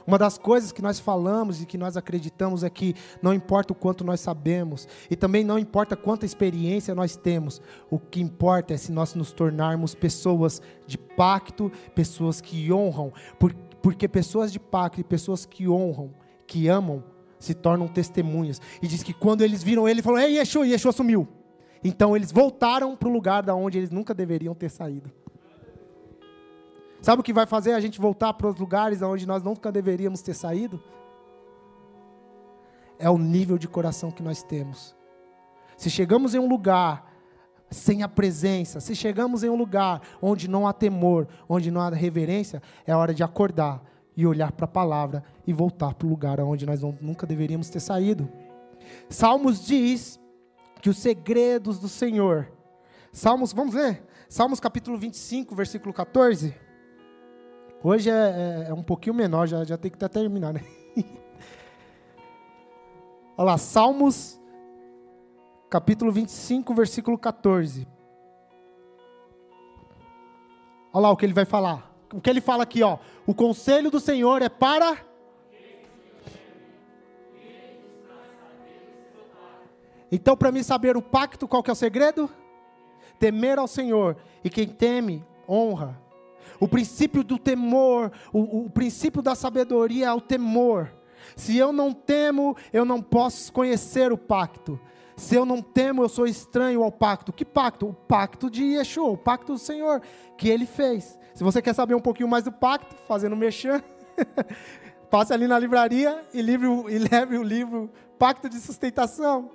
Uma 0.08 0.18
das 0.18 0.38
coisas 0.38 0.72
que 0.72 0.82
nós 0.82 1.00
falamos 1.00 1.62
e 1.62 1.66
que 1.66 1.78
nós 1.78 1.98
acreditamos 1.98 2.64
é 2.64 2.70
que 2.70 2.96
não 3.22 3.34
importa 3.34 3.74
o 3.74 3.76
quanto 3.76 4.04
nós 4.04 4.20
sabemos, 4.20 4.88
e 5.10 5.16
também 5.16 5.44
não 5.44 5.58
importa 5.58 5.96
quanta 5.96 6.26
experiência 6.26 6.94
nós 6.94 7.16
temos, 7.16 7.62
o 7.90 7.98
que 7.98 8.22
importa 8.22 8.74
é 8.74 8.78
se 8.78 8.92
nós 8.92 9.16
nos 9.16 9.32
tornarmos 9.32 9.96
pessoas 9.96 10.62
de 10.86 10.98
pacto, 10.98 11.72
pessoas 11.96 12.40
que 12.40 12.72
honram, 12.72 13.12
porque 13.82 14.08
pessoas 14.08 14.52
de 14.52 14.60
pacto 14.60 15.02
e 15.02 15.04
pessoas 15.04 15.46
que 15.46 15.68
honram, 15.68 16.14
que 16.46 16.68
amam, 16.68 17.04
se 17.40 17.54
tornam 17.54 17.88
testemunhas. 17.88 18.62
E 18.82 18.88
diz 18.88 19.04
que 19.04 19.14
quando 19.14 19.42
eles 19.42 19.64
viram 19.64 19.88
ele, 19.88 20.02
falou: 20.02 20.20
Ei, 20.20 20.38
Yeshua, 20.38 20.68
Yeshua 20.68 20.92
sumiu. 20.92 21.28
Então 21.84 22.16
eles 22.16 22.32
voltaram 22.32 22.96
para 22.96 23.08
o 23.08 23.12
lugar 23.12 23.44
da 23.44 23.54
onde 23.54 23.78
eles 23.78 23.92
nunca 23.92 24.14
deveriam 24.14 24.56
ter 24.56 24.70
saído. 24.70 25.12
Sabe 27.06 27.20
o 27.20 27.24
que 27.24 27.32
vai 27.32 27.46
fazer 27.46 27.74
a 27.74 27.80
gente 27.80 28.02
voltar 28.02 28.34
para 28.34 28.48
os 28.48 28.56
lugares 28.56 29.00
onde 29.04 29.28
nós 29.28 29.44
nunca 29.44 29.72
deveríamos 29.72 30.24
ter 30.24 30.34
saído? 30.34 30.82
É 32.98 33.08
o 33.08 33.18
nível 33.20 33.60
de 33.60 33.68
coração 33.68 34.10
que 34.10 34.24
nós 34.24 34.42
temos. 34.42 34.96
Se 35.78 35.88
chegamos 35.88 36.34
em 36.34 36.40
um 36.40 36.50
lugar 36.50 37.14
sem 37.70 38.02
a 38.02 38.10
presença, 38.10 38.80
se 38.80 38.96
chegamos 38.96 39.44
em 39.44 39.50
um 39.52 39.56
lugar 39.56 40.02
onde 40.20 40.48
não 40.48 40.68
há 40.68 40.74
temor, 40.74 41.28
onde 41.48 41.70
não 41.70 41.80
há 41.80 41.92
reverência, 41.92 42.60
é 42.88 42.96
hora 42.96 43.14
de 43.14 43.22
acordar 43.22 43.84
e 44.18 44.26
olhar 44.26 44.52
para 44.52 44.66
a 44.66 44.68
palavra 44.68 45.24
e 45.46 45.54
voltar 45.54 45.94
para 45.94 46.08
o 46.08 46.10
lugar 46.10 46.40
onde 46.40 46.66
nós 46.66 46.82
nunca 47.00 47.28
deveríamos 47.28 47.70
ter 47.70 47.82
saído. 47.82 48.28
Salmos 49.08 49.64
diz 49.64 50.20
que 50.82 50.90
os 50.90 50.98
segredos 50.98 51.78
do 51.78 51.88
Senhor. 51.88 52.52
Salmos, 53.12 53.54
vamos 53.54 53.76
ler? 53.76 54.04
Salmos 54.28 54.60
capítulo 54.60 54.98
25, 54.98 55.54
versículo 55.54 55.94
14. 55.94 56.66
Hoje 57.84 58.10
é, 58.10 58.14
é, 58.14 58.70
é, 58.70 58.74
um 58.74 58.82
pouquinho 58.84 59.14
menor, 59.14 59.48
já, 59.48 59.64
já 59.64 59.78
tem 59.78 59.92
que 59.92 59.98
até 59.98 60.08
terminar, 60.20 60.54
né? 60.54 60.62
Olha 63.38 63.52
lá, 63.52 63.58
Salmos, 63.58 64.40
capítulo 65.70 66.12
25, 66.12 66.74
versículo 66.74 67.18
14. 67.18 67.88
Olha 70.94 71.02
lá 71.02 71.12
o 71.12 71.18
que 71.18 71.26
ele 71.26 71.34
vai 71.34 71.46
falar. 71.46 71.94
O 72.14 72.22
que 72.22 72.30
ele 72.30 72.40
fala 72.40 72.64
aqui, 72.64 72.82
ó. 72.82 72.98
O 73.28 73.34
conselho 73.34 73.92
do 73.92 74.00
Senhor 74.00 74.42
é 74.42 74.48
para. 74.48 74.98
Então, 80.12 80.38
para 80.38 80.52
mim 80.52 80.64
saber 80.64 80.96
o 80.96 81.02
pacto, 81.02 81.48
qual 81.48 81.62
que 81.62 81.70
é 81.70 81.74
o 81.74 81.76
segredo? 81.76 82.30
Temer 83.20 83.60
ao 83.60 83.68
Senhor. 83.68 84.16
E 84.44 84.50
quem 84.50 84.68
teme, 84.68 85.26
honra. 85.48 86.05
O 86.60 86.68
princípio 86.68 87.24
do 87.24 87.38
temor, 87.38 88.12
o, 88.32 88.66
o 88.66 88.70
princípio 88.70 89.22
da 89.22 89.36
sabedoria 89.36 90.08
é 90.08 90.14
o 90.14 90.22
temor. 90.22 90.92
Se 91.36 91.58
eu 91.58 91.74
não 91.74 91.92
temo, 91.92 92.56
eu 92.72 92.86
não 92.86 93.02
posso 93.02 93.52
conhecer 93.52 94.12
o 94.12 94.18
pacto. 94.18 94.80
Se 95.18 95.36
eu 95.36 95.46
não 95.46 95.62
temo, 95.62 96.04
eu 96.04 96.10
sou 96.10 96.28
estranho 96.28 96.84
ao 96.84 96.92
pacto. 96.92 97.32
Que 97.32 97.46
pacto? 97.46 97.88
O 97.88 97.94
pacto 97.94 98.50
de 98.50 98.64
Yeshua, 98.64 99.10
o 99.10 99.18
pacto 99.18 99.54
do 99.54 99.60
Senhor, 99.60 100.02
que 100.38 100.50
ele 100.50 100.66
fez. 100.66 101.18
Se 101.34 101.44
você 101.44 101.62
quer 101.62 101.74
saber 101.74 101.96
um 101.96 102.02
pouquinho 102.02 102.30
mais 102.30 102.44
do 102.44 102.52
pacto, 102.52 102.96
fazendo 103.08 103.36
mexer, 103.36 103.84
passe 105.10 105.34
ali 105.34 105.48
na 105.48 105.58
livraria 105.58 106.24
e, 106.34 106.42
livre, 106.42 106.68
e 106.90 107.00
leve 107.12 107.38
o 107.38 107.44
livro 107.44 107.90
Pacto 108.18 108.50
de 108.50 108.60
Sustentação. 108.60 109.52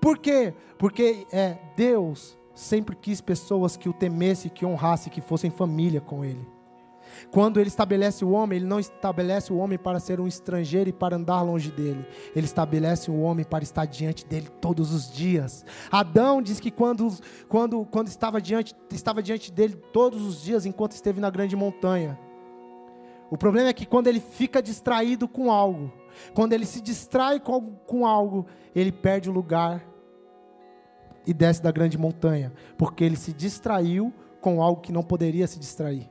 Por 0.00 0.18
quê? 0.18 0.54
Porque 0.78 1.26
é 1.30 1.58
Deus 1.76 2.39
sempre 2.60 2.94
quis 2.94 3.20
pessoas 3.20 3.76
que 3.76 3.88
o 3.88 3.92
temessem, 3.92 4.50
que 4.50 4.66
honrassem, 4.66 5.10
que 5.10 5.20
fossem 5.20 5.50
família 5.50 6.00
com 6.00 6.24
ele. 6.24 6.46
Quando 7.30 7.58
ele 7.58 7.68
estabelece 7.68 8.24
o 8.24 8.30
homem, 8.30 8.58
ele 8.58 8.66
não 8.66 8.78
estabelece 8.78 9.52
o 9.52 9.56
homem 9.56 9.78
para 9.78 9.98
ser 9.98 10.20
um 10.20 10.26
estrangeiro 10.26 10.90
e 10.90 10.92
para 10.92 11.16
andar 11.16 11.42
longe 11.42 11.70
dele. 11.70 12.06
Ele 12.36 12.46
estabelece 12.46 13.10
o 13.10 13.20
homem 13.20 13.44
para 13.44 13.64
estar 13.64 13.86
diante 13.86 14.26
dele 14.26 14.48
todos 14.60 14.92
os 14.92 15.10
dias. 15.10 15.64
Adão 15.90 16.40
diz 16.40 16.60
que 16.60 16.70
quando, 16.70 17.12
quando, 17.48 17.84
quando 17.86 18.08
estava, 18.08 18.40
diante, 18.40 18.74
estava 18.92 19.22
diante 19.22 19.50
dele 19.50 19.74
todos 19.92 20.22
os 20.22 20.42
dias, 20.42 20.66
enquanto 20.66 20.92
esteve 20.92 21.20
na 21.20 21.30
grande 21.30 21.56
montanha. 21.56 22.18
O 23.30 23.38
problema 23.38 23.70
é 23.70 23.72
que 23.72 23.86
quando 23.86 24.06
ele 24.06 24.20
fica 24.20 24.62
distraído 24.62 25.26
com 25.26 25.50
algo, 25.50 25.92
quando 26.34 26.52
ele 26.52 26.66
se 26.66 26.80
distrai 26.80 27.40
com, 27.40 27.74
com 27.86 28.06
algo, 28.06 28.46
ele 28.74 28.92
perde 28.92 29.30
o 29.30 29.32
lugar 29.32 29.89
e 31.26 31.34
desce 31.34 31.62
da 31.62 31.70
grande 31.70 31.98
montanha, 31.98 32.52
porque 32.76 33.04
ele 33.04 33.16
se 33.16 33.32
distraiu 33.32 34.12
com 34.40 34.62
algo 34.62 34.80
que 34.80 34.92
não 34.92 35.02
poderia 35.02 35.46
se 35.46 35.58
distrair. 35.58 36.08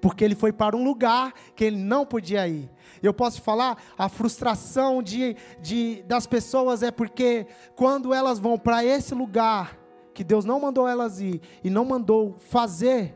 Porque 0.00 0.24
ele 0.24 0.34
foi 0.34 0.52
para 0.52 0.76
um 0.76 0.82
lugar 0.82 1.32
que 1.54 1.64
ele 1.64 1.76
não 1.76 2.04
podia 2.04 2.46
ir. 2.48 2.68
Eu 3.00 3.14
posso 3.14 3.40
falar, 3.40 3.80
a 3.96 4.08
frustração 4.08 5.00
de, 5.00 5.36
de, 5.60 6.02
das 6.02 6.26
pessoas 6.26 6.82
é 6.82 6.90
porque 6.90 7.46
quando 7.76 8.12
elas 8.12 8.40
vão 8.40 8.58
para 8.58 8.84
esse 8.84 9.14
lugar 9.14 9.78
que 10.12 10.24
Deus 10.24 10.44
não 10.44 10.60
mandou 10.60 10.88
elas 10.88 11.20
ir 11.20 11.40
e 11.62 11.70
não 11.70 11.84
mandou 11.84 12.34
fazer, 12.38 13.14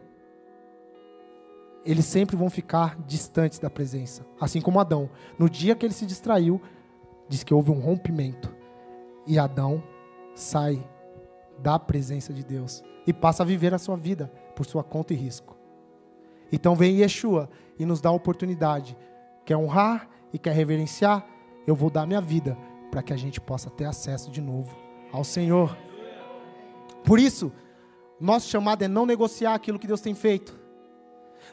eles 1.84 2.04
sempre 2.04 2.36
vão 2.36 2.48
ficar 2.48 2.96
distantes 3.02 3.58
da 3.58 3.68
presença. 3.68 4.24
Assim 4.40 4.60
como 4.60 4.78
Adão. 4.78 5.10
No 5.36 5.50
dia 5.50 5.74
que 5.74 5.84
ele 5.84 5.92
se 5.92 6.06
distraiu, 6.06 6.60
diz 7.28 7.42
que 7.42 7.52
houve 7.52 7.72
um 7.72 7.80
rompimento. 7.80 8.54
E 9.26 9.38
Adão 9.40 9.82
sai 10.34 10.84
da 11.58 11.78
presença 11.78 12.32
de 12.32 12.44
Deus 12.44 12.82
e 13.06 13.12
passa 13.12 13.42
a 13.42 13.46
viver 13.46 13.72
a 13.74 13.78
sua 13.78 13.96
vida 13.96 14.30
por 14.54 14.66
sua 14.66 14.82
conta 14.82 15.12
e 15.12 15.16
risco. 15.16 15.56
Então 16.50 16.74
vem 16.74 17.00
Yeshua 17.00 17.48
e 17.78 17.84
nos 17.84 18.00
dá 18.00 18.08
a 18.08 18.12
oportunidade, 18.12 18.96
quer 19.44 19.56
honrar 19.56 20.08
e 20.32 20.38
quer 20.38 20.52
reverenciar, 20.52 21.26
eu 21.66 21.74
vou 21.74 21.90
dar 21.90 22.06
minha 22.06 22.20
vida 22.20 22.56
para 22.90 23.02
que 23.02 23.12
a 23.12 23.16
gente 23.16 23.40
possa 23.40 23.68
ter 23.70 23.84
acesso 23.84 24.30
de 24.30 24.40
novo 24.40 24.76
ao 25.12 25.24
Senhor. 25.24 25.76
Por 27.04 27.18
isso, 27.18 27.52
nosso 28.20 28.48
chamado 28.48 28.82
é 28.82 28.88
não 28.88 29.06
negociar 29.06 29.54
aquilo 29.54 29.78
que 29.78 29.86
Deus 29.86 30.00
tem 30.00 30.14
feito 30.14 30.65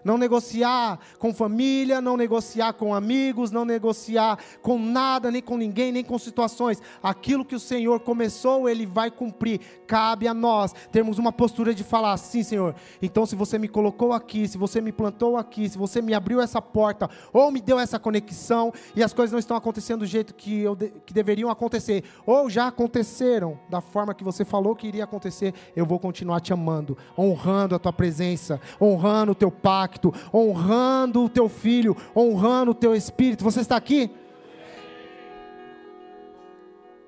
não 0.04 0.18
negociar 0.18 1.00
com 1.20 1.34
família, 1.34 2.02
não 2.02 2.16
negociar 2.16 2.74
com 2.74 2.94
amigos, 2.94 3.52
não 3.52 3.66
negociar 3.66 4.38
com 4.62 4.78
nada, 4.80 5.32
nem 5.32 5.42
com 5.42 5.58
ninguém, 5.58 5.92
nem 5.92 6.04
com 6.04 6.18
situações. 6.18 6.82
Aquilo 7.02 7.46
que 7.46 7.56
o 7.56 7.60
Senhor 7.60 8.00
começou, 8.00 8.70
Ele 8.70 8.86
vai 8.86 9.10
cumprir. 9.10 9.60
Cabe 9.88 10.28
a 10.28 10.34
nós 10.34 10.74
termos 10.92 11.18
uma 11.18 11.32
postura 11.32 11.74
de 11.74 11.84
falar 11.84 12.14
assim, 12.14 12.44
Senhor. 12.44 12.76
Então, 13.02 13.26
se 13.26 13.36
você 13.36 13.58
me 13.58 13.68
colocou 13.68 14.14
aqui, 14.14 14.48
se 14.48 14.58
você 14.58 14.82
me 14.82 14.92
plantou 14.92 15.38
aqui, 15.38 15.70
se 15.70 15.78
você 15.78 16.02
me 16.02 16.14
abriu 16.14 16.42
essa 16.42 16.62
porta, 16.62 17.10
ou 17.32 17.52
me 17.52 17.62
deu 17.62 17.80
essa 17.80 18.00
conexão, 18.00 18.74
e 18.96 19.04
as 19.04 19.14
coisas 19.14 19.32
não 19.32 19.40
estão 19.40 19.58
acontecendo 19.58 20.00
do 20.00 20.06
jeito 20.06 20.34
que, 20.34 20.62
eu 20.62 20.76
de, 20.76 20.92
que 21.06 21.14
deveriam 21.14 21.50
acontecer, 21.50 22.04
ou 22.26 22.50
já 22.50 22.68
aconteceram 22.68 23.60
da 23.70 23.82
forma 23.82 24.14
que 24.14 24.24
você 24.24 24.46
falou 24.46 24.76
que 24.76 24.88
iria 24.88 25.04
acontecer, 25.04 25.54
eu 25.76 25.86
vou 25.86 26.00
continuar 26.00 26.40
te 26.40 26.54
amando, 26.54 26.98
honrando 27.18 27.76
a 27.76 27.80
tua 27.80 27.94
presença, 27.94 28.60
honrando 28.82 29.32
o 29.32 29.36
teu 29.36 29.52
pacto 29.52 29.83
pacto, 29.84 30.14
honrando 30.34 31.26
o 31.26 31.30
teu 31.30 31.50
filho, 31.50 31.96
honrando 32.16 32.72
o 32.72 32.76
teu 32.76 32.96
espírito. 32.96 33.44
Você 33.44 33.60
está 33.60 33.76
aqui? 33.76 34.10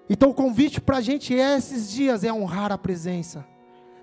Então 0.09 0.29
o 0.29 0.33
convite 0.33 0.81
para 0.81 0.97
a 0.97 1.01
gente 1.01 1.33
esses 1.33 1.89
dias 1.89 2.23
é 2.23 2.31
honrar 2.31 2.71
a 2.71 2.77
presença. 2.77 3.45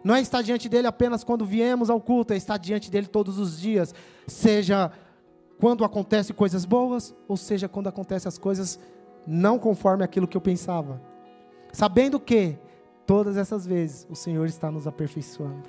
Não 0.02 0.14
é 0.14 0.20
estar 0.20 0.42
diante 0.42 0.68
dele 0.68 0.88
apenas 0.88 1.22
quando 1.22 1.44
viemos 1.44 1.88
ao 1.88 2.00
culto, 2.00 2.32
é 2.32 2.36
estar 2.36 2.56
diante 2.56 2.90
dele 2.90 3.06
todos 3.06 3.38
os 3.38 3.60
dias. 3.60 3.94
Seja 4.26 4.90
quando 5.60 5.84
acontecem 5.84 6.34
coisas 6.34 6.64
boas, 6.64 7.14
ou 7.28 7.36
seja 7.36 7.68
quando 7.68 7.88
acontecem 7.88 8.28
as 8.28 8.38
coisas 8.38 8.80
não 9.24 9.58
conforme 9.58 10.02
aquilo 10.02 10.26
que 10.26 10.36
eu 10.36 10.40
pensava. 10.40 11.00
Sabendo 11.72 12.18
que 12.18 12.58
todas 13.06 13.36
essas 13.36 13.64
vezes 13.64 14.06
o 14.10 14.16
Senhor 14.16 14.46
está 14.46 14.72
nos 14.72 14.88
aperfeiçoando. 14.88 15.62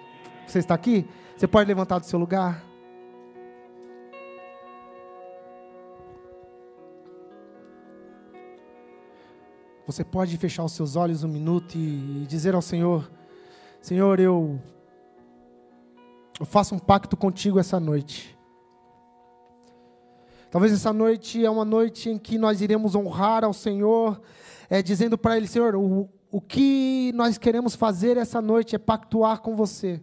Você 0.48 0.58
está 0.58 0.74
aqui? 0.74 1.06
Você 1.38 1.48
pode 1.48 1.68
levantar 1.68 2.00
do 2.00 2.06
seu 2.06 2.18
lugar? 2.18 2.73
Você 9.86 10.04
pode 10.04 10.38
fechar 10.38 10.64
os 10.64 10.72
seus 10.72 10.96
olhos 10.96 11.26
um 11.26 11.28
minuto 11.28 11.76
e 11.78 12.26
dizer 12.28 12.56
ao 12.56 12.62
Senhor: 12.62 13.12
Senhor, 13.82 14.18
eu, 14.18 14.58
eu 16.40 16.46
faço 16.46 16.74
um 16.74 16.80
pacto 16.80 17.18
contigo 17.18 17.60
essa 17.60 17.82
noite. 17.82 18.38
Talvez 20.50 20.72
essa 20.72 20.94
noite 20.94 21.44
é 21.44 21.50
uma 21.50 21.66
noite 21.66 22.10
em 22.10 22.18
que 22.18 22.38
nós 22.38 22.62
iremos 22.62 22.96
honrar 22.96 23.44
ao 23.44 23.52
Senhor, 23.52 24.22
é, 24.70 24.82
dizendo 24.82 25.18
para 25.18 25.36
Ele: 25.36 25.48
Senhor, 25.48 25.76
o, 25.76 26.10
o 26.32 26.40
que 26.40 27.12
nós 27.14 27.38
queremos 27.38 27.76
fazer 27.76 28.16
essa 28.16 28.42
noite 28.42 28.76
é 28.78 28.80
pactuar 28.80 29.42
com 29.42 29.54
você. 29.54 30.02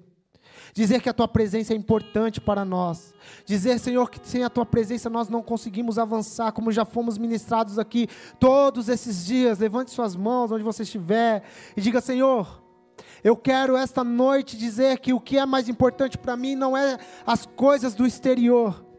Dizer 0.72 1.00
que 1.00 1.08
a 1.08 1.12
tua 1.12 1.28
presença 1.28 1.72
é 1.72 1.76
importante 1.76 2.40
para 2.40 2.64
nós. 2.64 3.12
Dizer, 3.44 3.78
Senhor, 3.78 4.10
que 4.10 4.20
sem 4.22 4.44
a 4.44 4.50
tua 4.50 4.64
presença 4.64 5.10
nós 5.10 5.28
não 5.28 5.42
conseguimos 5.42 5.98
avançar, 5.98 6.52
como 6.52 6.70
já 6.72 6.84
fomos 6.84 7.18
ministrados 7.18 7.78
aqui 7.78 8.08
todos 8.38 8.88
esses 8.88 9.24
dias. 9.24 9.58
Levante 9.58 9.90
suas 9.90 10.14
mãos 10.14 10.52
onde 10.52 10.64
você 10.64 10.82
estiver 10.82 11.42
e 11.76 11.80
diga: 11.80 12.00
Senhor, 12.00 12.62
eu 13.22 13.36
quero 13.36 13.76
esta 13.76 14.02
noite 14.02 14.56
dizer 14.56 14.98
que 14.98 15.12
o 15.12 15.20
que 15.20 15.38
é 15.38 15.46
mais 15.46 15.68
importante 15.68 16.16
para 16.16 16.36
mim 16.36 16.54
não 16.54 16.76
é 16.76 16.98
as 17.26 17.46
coisas 17.46 17.94
do 17.94 18.06
exterior. 18.06 18.89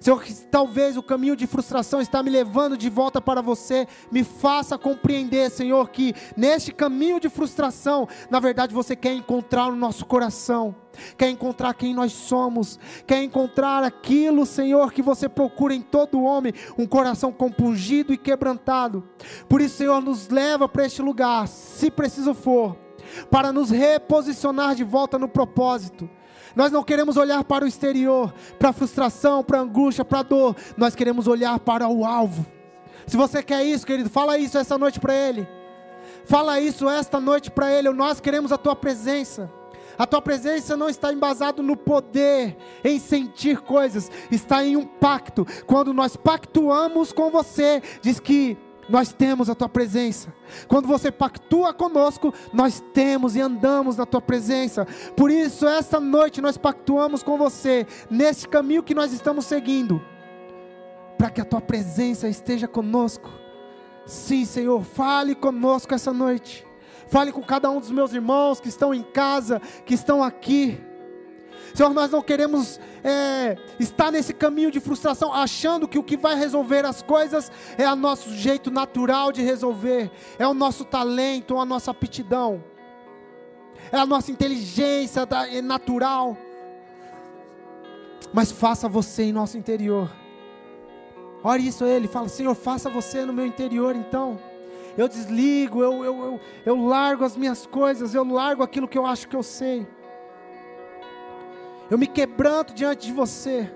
Senhor, 0.00 0.22
que 0.22 0.32
talvez 0.46 0.96
o 0.96 1.02
caminho 1.02 1.36
de 1.36 1.46
frustração 1.46 2.00
está 2.00 2.22
me 2.22 2.30
levando 2.30 2.76
de 2.76 2.88
volta 2.88 3.20
para 3.20 3.40
você, 3.40 3.86
me 4.10 4.24
faça 4.24 4.78
compreender, 4.78 5.50
Senhor, 5.50 5.88
que 5.90 6.14
neste 6.36 6.72
caminho 6.72 7.20
de 7.20 7.28
frustração, 7.28 8.08
na 8.30 8.40
verdade 8.40 8.74
você 8.74 8.94
quer 8.94 9.14
encontrar 9.14 9.68
o 9.68 9.76
nosso 9.76 10.06
coração, 10.06 10.74
quer 11.16 11.30
encontrar 11.30 11.74
quem 11.74 11.94
nós 11.94 12.12
somos, 12.12 12.78
quer 13.06 13.22
encontrar 13.22 13.82
aquilo, 13.82 14.46
Senhor, 14.46 14.92
que 14.92 15.02
você 15.02 15.28
procura 15.28 15.74
em 15.74 15.82
todo 15.82 16.22
homem, 16.22 16.52
um 16.78 16.86
coração 16.86 17.32
compungido 17.32 18.12
e 18.12 18.18
quebrantado. 18.18 19.06
Por 19.48 19.60
isso, 19.60 19.76
Senhor, 19.76 20.00
nos 20.00 20.28
leva 20.28 20.68
para 20.68 20.86
este 20.86 21.02
lugar, 21.02 21.46
se 21.48 21.90
preciso 21.90 22.34
for 22.34 22.76
para 23.30 23.52
nos 23.52 23.70
reposicionar 23.70 24.74
de 24.74 24.84
volta 24.84 25.18
no 25.18 25.28
propósito. 25.28 26.08
Nós 26.56 26.72
não 26.72 26.82
queremos 26.82 27.18
olhar 27.18 27.44
para 27.44 27.66
o 27.66 27.68
exterior, 27.68 28.32
para 28.58 28.70
a 28.70 28.72
frustração, 28.72 29.44
para 29.44 29.58
a 29.58 29.60
angústia, 29.60 30.06
para 30.06 30.20
a 30.20 30.22
dor. 30.22 30.56
Nós 30.74 30.94
queremos 30.94 31.28
olhar 31.28 31.60
para 31.60 31.86
o 31.86 32.02
alvo. 32.04 32.46
Se 33.06 33.14
você 33.14 33.42
quer 33.42 33.62
isso, 33.62 33.86
querido, 33.86 34.08
fala 34.08 34.38
isso 34.38 34.56
essa 34.56 34.78
noite 34.78 34.98
para 34.98 35.14
Ele. 35.14 35.46
Fala 36.24 36.58
isso 36.58 36.88
esta 36.88 37.20
noite 37.20 37.50
para 37.50 37.70
Ele. 37.70 37.90
Nós 37.90 38.20
queremos 38.20 38.50
a 38.52 38.56
Tua 38.56 38.74
presença. 38.74 39.52
A 39.98 40.06
tua 40.06 40.20
presença 40.20 40.76
não 40.76 40.90
está 40.90 41.10
embasado 41.10 41.62
no 41.62 41.74
poder, 41.74 42.56
em 42.84 42.98
sentir 42.98 43.60
coisas, 43.60 44.10
está 44.30 44.62
em 44.62 44.76
um 44.76 44.84
pacto. 44.84 45.46
Quando 45.66 45.94
nós 45.94 46.16
pactuamos 46.16 47.12
com 47.12 47.30
você, 47.30 47.82
diz 48.02 48.20
que 48.20 48.58
nós 48.88 49.12
temos 49.12 49.50
a 49.50 49.54
tua 49.54 49.68
presença. 49.68 50.32
Quando 50.68 50.86
você 50.86 51.10
pactua 51.10 51.72
conosco, 51.72 52.32
nós 52.52 52.82
temos 52.92 53.36
e 53.36 53.40
andamos 53.40 53.96
na 53.96 54.06
tua 54.06 54.20
presença. 54.20 54.86
Por 55.16 55.30
isso, 55.30 55.66
esta 55.66 55.98
noite 56.00 56.40
nós 56.40 56.56
pactuamos 56.56 57.22
com 57.22 57.36
você, 57.36 57.86
neste 58.10 58.48
caminho 58.48 58.82
que 58.82 58.94
nós 58.94 59.12
estamos 59.12 59.44
seguindo, 59.46 60.00
para 61.18 61.30
que 61.30 61.40
a 61.40 61.44
tua 61.44 61.60
presença 61.60 62.28
esteja 62.28 62.68
conosco. 62.68 63.30
Sim, 64.06 64.44
Senhor, 64.44 64.82
fale 64.82 65.34
conosco 65.34 65.94
essa 65.94 66.12
noite. 66.12 66.64
Fale 67.08 67.32
com 67.32 67.42
cada 67.42 67.70
um 67.70 67.80
dos 67.80 67.90
meus 67.90 68.12
irmãos 68.12 68.60
que 68.60 68.68
estão 68.68 68.92
em 68.92 69.02
casa, 69.02 69.60
que 69.84 69.94
estão 69.94 70.22
aqui. 70.22 70.80
Senhor, 71.76 71.92
nós 71.92 72.10
não 72.10 72.22
queremos 72.22 72.80
é, 73.04 73.54
estar 73.78 74.10
nesse 74.10 74.32
caminho 74.32 74.70
de 74.70 74.80
frustração, 74.80 75.30
achando 75.30 75.86
que 75.86 75.98
o 75.98 76.02
que 76.02 76.16
vai 76.16 76.34
resolver 76.34 76.86
as 76.86 77.02
coisas 77.02 77.52
é 77.76 77.86
o 77.86 77.94
nosso 77.94 78.32
jeito 78.32 78.70
natural 78.70 79.30
de 79.30 79.42
resolver, 79.42 80.10
é 80.38 80.48
o 80.48 80.54
nosso 80.54 80.86
talento, 80.86 81.58
a 81.58 81.66
nossa 81.66 81.90
aptidão, 81.90 82.64
é 83.92 83.98
a 83.98 84.06
nossa 84.06 84.32
inteligência 84.32 85.28
é 85.52 85.60
natural. 85.60 86.34
Mas 88.32 88.50
faça 88.50 88.88
você 88.88 89.24
em 89.24 89.32
nosso 89.32 89.58
interior. 89.58 90.10
Ore 91.44 91.68
isso 91.68 91.84
a 91.84 91.88
Ele, 91.88 92.08
fala, 92.08 92.30
Senhor, 92.30 92.54
faça 92.54 92.88
você 92.88 93.22
no 93.26 93.34
meu 93.34 93.44
interior 93.44 93.94
então. 93.94 94.40
Eu 94.96 95.08
desligo, 95.08 95.82
eu, 95.82 96.02
eu, 96.02 96.24
eu, 96.24 96.40
eu 96.64 96.86
largo 96.86 97.22
as 97.22 97.36
minhas 97.36 97.66
coisas, 97.66 98.14
eu 98.14 98.24
largo 98.24 98.62
aquilo 98.62 98.88
que 98.88 98.96
eu 98.96 99.04
acho 99.04 99.28
que 99.28 99.36
eu 99.36 99.42
sei. 99.42 99.86
Eu 101.90 101.98
me 101.98 102.06
quebranto 102.06 102.74
diante 102.74 103.06
de 103.06 103.12
você. 103.12 103.70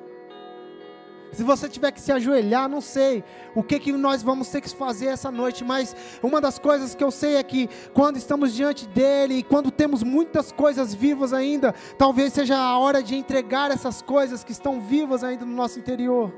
Se 1.33 1.45
você 1.45 1.69
tiver 1.69 1.93
que 1.93 2.01
se 2.01 2.11
ajoelhar, 2.11 2.69
não 2.69 2.81
sei 2.81 3.23
o 3.55 3.63
que, 3.63 3.79
que 3.79 3.93
nós 3.93 4.21
vamos 4.21 4.49
ter 4.49 4.61
que 4.61 4.69
fazer 4.69 5.07
essa 5.07 5.31
noite, 5.31 5.63
mas 5.63 5.95
uma 6.23 6.41
das 6.41 6.59
coisas 6.59 6.93
que 6.95 7.05
eu 7.05 7.11
sei 7.11 7.37
é 7.37 7.43
que 7.43 7.69
quando 7.95 8.17
estamos 8.17 8.53
diante 8.53 8.89
dEle 8.89 9.39
e 9.39 9.43
quando 9.43 9.71
temos 9.71 10.03
muitas 10.03 10.51
coisas 10.51 10.93
vivas 10.93 11.33
ainda, 11.33 11.73
talvez 11.97 12.33
seja 12.33 12.57
a 12.57 12.77
hora 12.77 13.01
de 13.01 13.15
entregar 13.15 13.71
essas 13.71 14.03
coisas 14.03 14.43
que 14.43 14.51
estão 14.51 14.81
vivas 14.81 15.23
ainda 15.23 15.45
no 15.45 15.55
nosso 15.55 15.79
interior, 15.79 16.33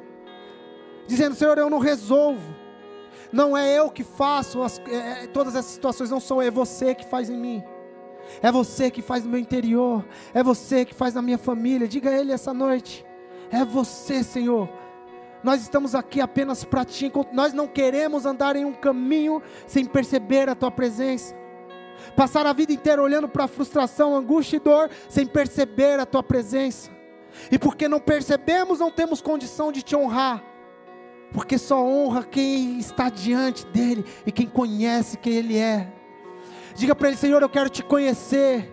dizendo: 1.06 1.34
Senhor, 1.34 1.56
eu 1.56 1.70
não 1.70 1.78
resolvo, 1.78 2.54
não 3.32 3.56
é 3.56 3.78
eu 3.78 3.90
que 3.90 4.04
faço 4.04 4.62
as, 4.62 4.78
é, 4.80 5.24
é 5.24 5.26
todas 5.26 5.54
essas 5.54 5.72
situações, 5.72 6.10
não 6.10 6.20
sou, 6.20 6.42
é 6.42 6.50
você 6.50 6.94
que 6.94 7.06
faz 7.06 7.30
em 7.30 7.36
mim. 7.36 7.64
É 8.40 8.50
você 8.50 8.90
que 8.90 9.02
faz 9.02 9.24
no 9.24 9.30
meu 9.30 9.40
interior. 9.40 10.04
É 10.32 10.42
você 10.42 10.84
que 10.84 10.94
faz 10.94 11.14
na 11.14 11.22
minha 11.22 11.38
família. 11.38 11.88
Diga 11.88 12.10
a 12.10 12.18
Ele 12.18 12.32
essa 12.32 12.52
noite. 12.52 13.04
É 13.50 13.64
você, 13.64 14.22
Senhor. 14.22 14.68
Nós 15.42 15.60
estamos 15.60 15.94
aqui 15.94 16.20
apenas 16.20 16.64
para 16.64 16.84
Ti. 16.84 17.10
Nós 17.32 17.52
não 17.52 17.66
queremos 17.66 18.24
andar 18.24 18.56
em 18.56 18.64
um 18.64 18.72
caminho 18.72 19.42
sem 19.66 19.84
perceber 19.84 20.48
a 20.48 20.54
Tua 20.54 20.70
presença. 20.70 21.34
Passar 22.16 22.46
a 22.46 22.52
vida 22.52 22.72
inteira 22.72 23.02
olhando 23.02 23.28
para 23.28 23.44
a 23.44 23.48
frustração, 23.48 24.16
angústia 24.16 24.56
e 24.56 24.60
dor, 24.60 24.90
sem 25.08 25.26
perceber 25.26 25.98
a 26.00 26.06
Tua 26.06 26.22
presença. 26.22 26.90
E 27.50 27.58
porque 27.58 27.88
não 27.88 28.00
percebemos, 28.00 28.78
não 28.78 28.90
temos 28.90 29.20
condição 29.20 29.72
de 29.72 29.82
Te 29.82 29.96
honrar. 29.96 30.42
Porque 31.32 31.56
só 31.58 31.82
honra 31.82 32.22
quem 32.24 32.78
está 32.78 33.08
diante 33.08 33.66
dEle 33.66 34.04
e 34.26 34.30
quem 34.30 34.46
conhece 34.46 35.16
quem 35.16 35.34
Ele 35.34 35.56
é. 35.56 36.01
Diga 36.74 36.94
para 36.94 37.08
Ele: 37.08 37.16
Senhor, 37.16 37.42
eu 37.42 37.48
quero 37.48 37.68
te 37.68 37.82
conhecer. 37.82 38.72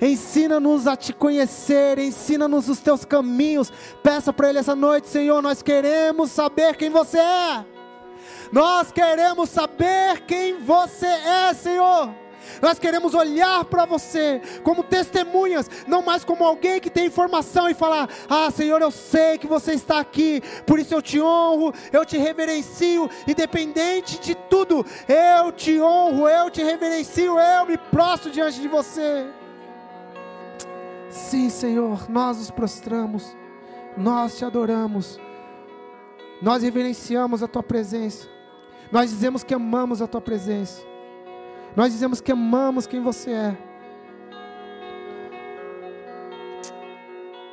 Ensina-nos 0.00 0.86
a 0.86 0.96
te 0.96 1.12
conhecer, 1.12 1.98
ensina-nos 1.98 2.68
os 2.68 2.80
teus 2.80 3.04
caminhos. 3.04 3.72
Peça 4.02 4.32
para 4.32 4.50
Ele 4.50 4.58
essa 4.58 4.74
noite, 4.74 5.08
Senhor, 5.08 5.40
nós 5.40 5.62
queremos 5.62 6.30
saber 6.30 6.76
quem 6.76 6.90
você 6.90 7.18
é. 7.18 7.64
Nós 8.52 8.92
queremos 8.92 9.50
saber 9.50 10.20
quem 10.26 10.58
você 10.58 11.06
é, 11.06 11.54
Senhor. 11.54 12.23
Nós 12.60 12.78
queremos 12.78 13.14
olhar 13.14 13.64
para 13.64 13.84
você 13.84 14.40
como 14.62 14.82
testemunhas, 14.82 15.70
não 15.86 16.02
mais 16.02 16.24
como 16.24 16.44
alguém 16.44 16.80
que 16.80 16.90
tem 16.90 17.06
informação 17.06 17.68
e 17.68 17.74
falar: 17.74 18.08
Ah, 18.28 18.50
Senhor, 18.50 18.80
eu 18.80 18.90
sei 18.90 19.38
que 19.38 19.46
você 19.46 19.72
está 19.72 19.98
aqui, 19.98 20.42
por 20.66 20.78
isso 20.78 20.94
eu 20.94 21.02
te 21.02 21.20
honro, 21.20 21.72
eu 21.92 22.04
te 22.04 22.16
reverencio, 22.18 23.10
independente 23.26 24.18
de 24.18 24.34
tudo, 24.34 24.84
eu 25.08 25.52
te 25.52 25.80
honro, 25.80 26.28
eu 26.28 26.50
te 26.50 26.62
reverencio, 26.62 27.38
eu 27.38 27.66
me 27.66 27.76
prostro 27.76 28.30
diante 28.30 28.60
de 28.60 28.68
você. 28.68 29.26
Sim, 31.10 31.48
Senhor, 31.48 32.10
nós 32.10 32.38
nos 32.38 32.50
prostramos, 32.50 33.36
nós 33.96 34.36
te 34.36 34.44
adoramos, 34.44 35.20
nós 36.42 36.62
reverenciamos 36.62 37.42
a 37.42 37.46
tua 37.46 37.62
presença, 37.62 38.28
nós 38.90 39.10
dizemos 39.10 39.44
que 39.44 39.54
amamos 39.54 40.02
a 40.02 40.06
tua 40.06 40.20
presença. 40.20 40.93
Nós 41.76 41.92
dizemos 41.92 42.20
que 42.20 42.30
amamos 42.30 42.86
quem 42.86 43.00
você 43.00 43.32
é. 43.32 43.58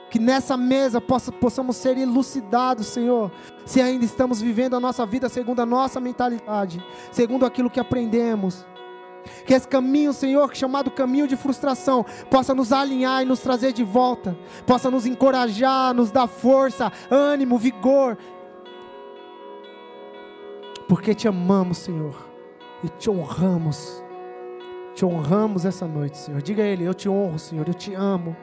Que 0.09 0.19
nessa 0.19 0.57
mesa 0.57 0.99
possa, 0.99 1.31
possamos 1.31 1.77
ser 1.77 1.97
elucidados, 1.97 2.87
Senhor, 2.87 3.31
se 3.65 3.81
ainda 3.81 4.03
estamos 4.03 4.41
vivendo 4.41 4.75
a 4.75 4.79
nossa 4.79 5.05
vida 5.05 5.29
segundo 5.29 5.61
a 5.61 5.65
nossa 5.65 5.99
mentalidade, 5.99 6.83
segundo 7.11 7.45
aquilo 7.45 7.69
que 7.69 7.79
aprendemos. 7.79 8.65
Que 9.45 9.53
esse 9.53 9.67
caminho, 9.67 10.11
Senhor, 10.11 10.53
chamado 10.55 10.91
caminho 10.91 11.27
de 11.27 11.37
frustração, 11.37 12.05
possa 12.29 12.53
nos 12.53 12.73
alinhar 12.73 13.21
e 13.21 13.25
nos 13.25 13.39
trazer 13.39 13.71
de 13.71 13.83
volta, 13.83 14.37
possa 14.65 14.91
nos 14.91 15.05
encorajar, 15.05 15.93
nos 15.93 16.11
dar 16.11 16.27
força, 16.27 16.91
ânimo, 17.09 17.57
vigor, 17.57 18.17
porque 20.89 21.15
te 21.15 21.27
amamos, 21.27 21.77
Senhor, 21.77 22.15
e 22.83 22.89
te 22.89 23.09
honramos 23.09 24.03
te 25.01 25.05
honramos 25.05 25.65
essa 25.65 25.87
noite, 25.87 26.15
Senhor. 26.15 26.43
Diga 26.43 26.61
a 26.61 26.65
Ele: 26.67 26.83
Eu 26.83 26.93
te 26.93 27.09
honro, 27.09 27.39
Senhor, 27.39 27.67
eu 27.67 27.73
te 27.73 27.91
amo. 27.95 28.37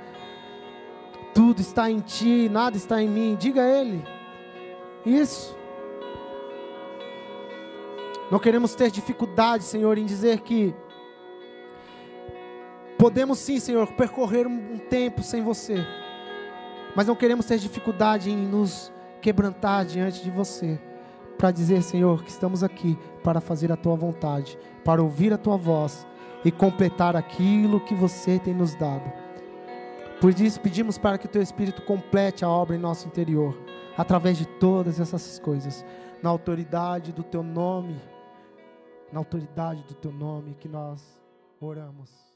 Tudo 1.32 1.60
está 1.60 1.88
em 1.88 2.00
Ti, 2.00 2.48
nada 2.48 2.76
está 2.76 3.00
em 3.00 3.08
mim. 3.08 3.36
Diga 3.38 3.62
a 3.62 3.80
Ele. 3.80 4.04
Isso. 5.06 5.56
Não 8.28 8.40
queremos 8.40 8.74
ter 8.74 8.90
dificuldade, 8.90 9.62
Senhor, 9.62 9.96
em 9.98 10.04
dizer 10.04 10.40
que 10.40 10.74
podemos 12.98 13.38
sim, 13.38 13.60
Senhor, 13.60 13.86
percorrer 13.92 14.44
um 14.44 14.78
tempo 14.78 15.22
sem 15.22 15.40
você, 15.40 15.86
mas 16.96 17.06
não 17.06 17.14
queremos 17.14 17.46
ter 17.46 17.58
dificuldade 17.58 18.30
em 18.30 18.36
nos 18.36 18.92
quebrantar 19.22 19.86
diante 19.86 20.24
de 20.24 20.30
você, 20.30 20.78
para 21.38 21.52
dizer, 21.52 21.82
Senhor, 21.82 22.24
que 22.24 22.30
estamos 22.30 22.64
aqui 22.64 22.98
para 23.22 23.40
fazer 23.40 23.70
a 23.70 23.76
tua 23.76 23.94
vontade, 23.94 24.58
para 24.84 25.00
ouvir 25.00 25.32
a 25.32 25.38
tua 25.38 25.56
voz 25.56 26.06
e 26.44 26.50
completar 26.50 27.16
aquilo 27.16 27.80
que 27.80 27.94
você 27.94 28.38
tem 28.38 28.54
nos 28.54 28.74
dado. 28.74 29.10
Por 30.20 30.30
isso 30.40 30.60
pedimos 30.60 30.98
para 30.98 31.16
que 31.16 31.26
o 31.26 31.28
teu 31.28 31.42
Espírito 31.42 31.82
complete 31.82 32.44
a 32.44 32.48
obra 32.48 32.74
em 32.74 32.78
nosso 32.78 33.06
interior, 33.06 33.56
através 33.96 34.36
de 34.36 34.46
todas 34.46 34.98
essas 34.98 35.38
coisas, 35.38 35.84
na 36.22 36.30
autoridade 36.30 37.12
do 37.12 37.22
teu 37.22 37.42
nome, 37.42 38.00
na 39.12 39.20
autoridade 39.20 39.82
do 39.84 39.94
teu 39.94 40.12
nome 40.12 40.56
que 40.58 40.68
nós 40.68 41.20
oramos. 41.60 42.27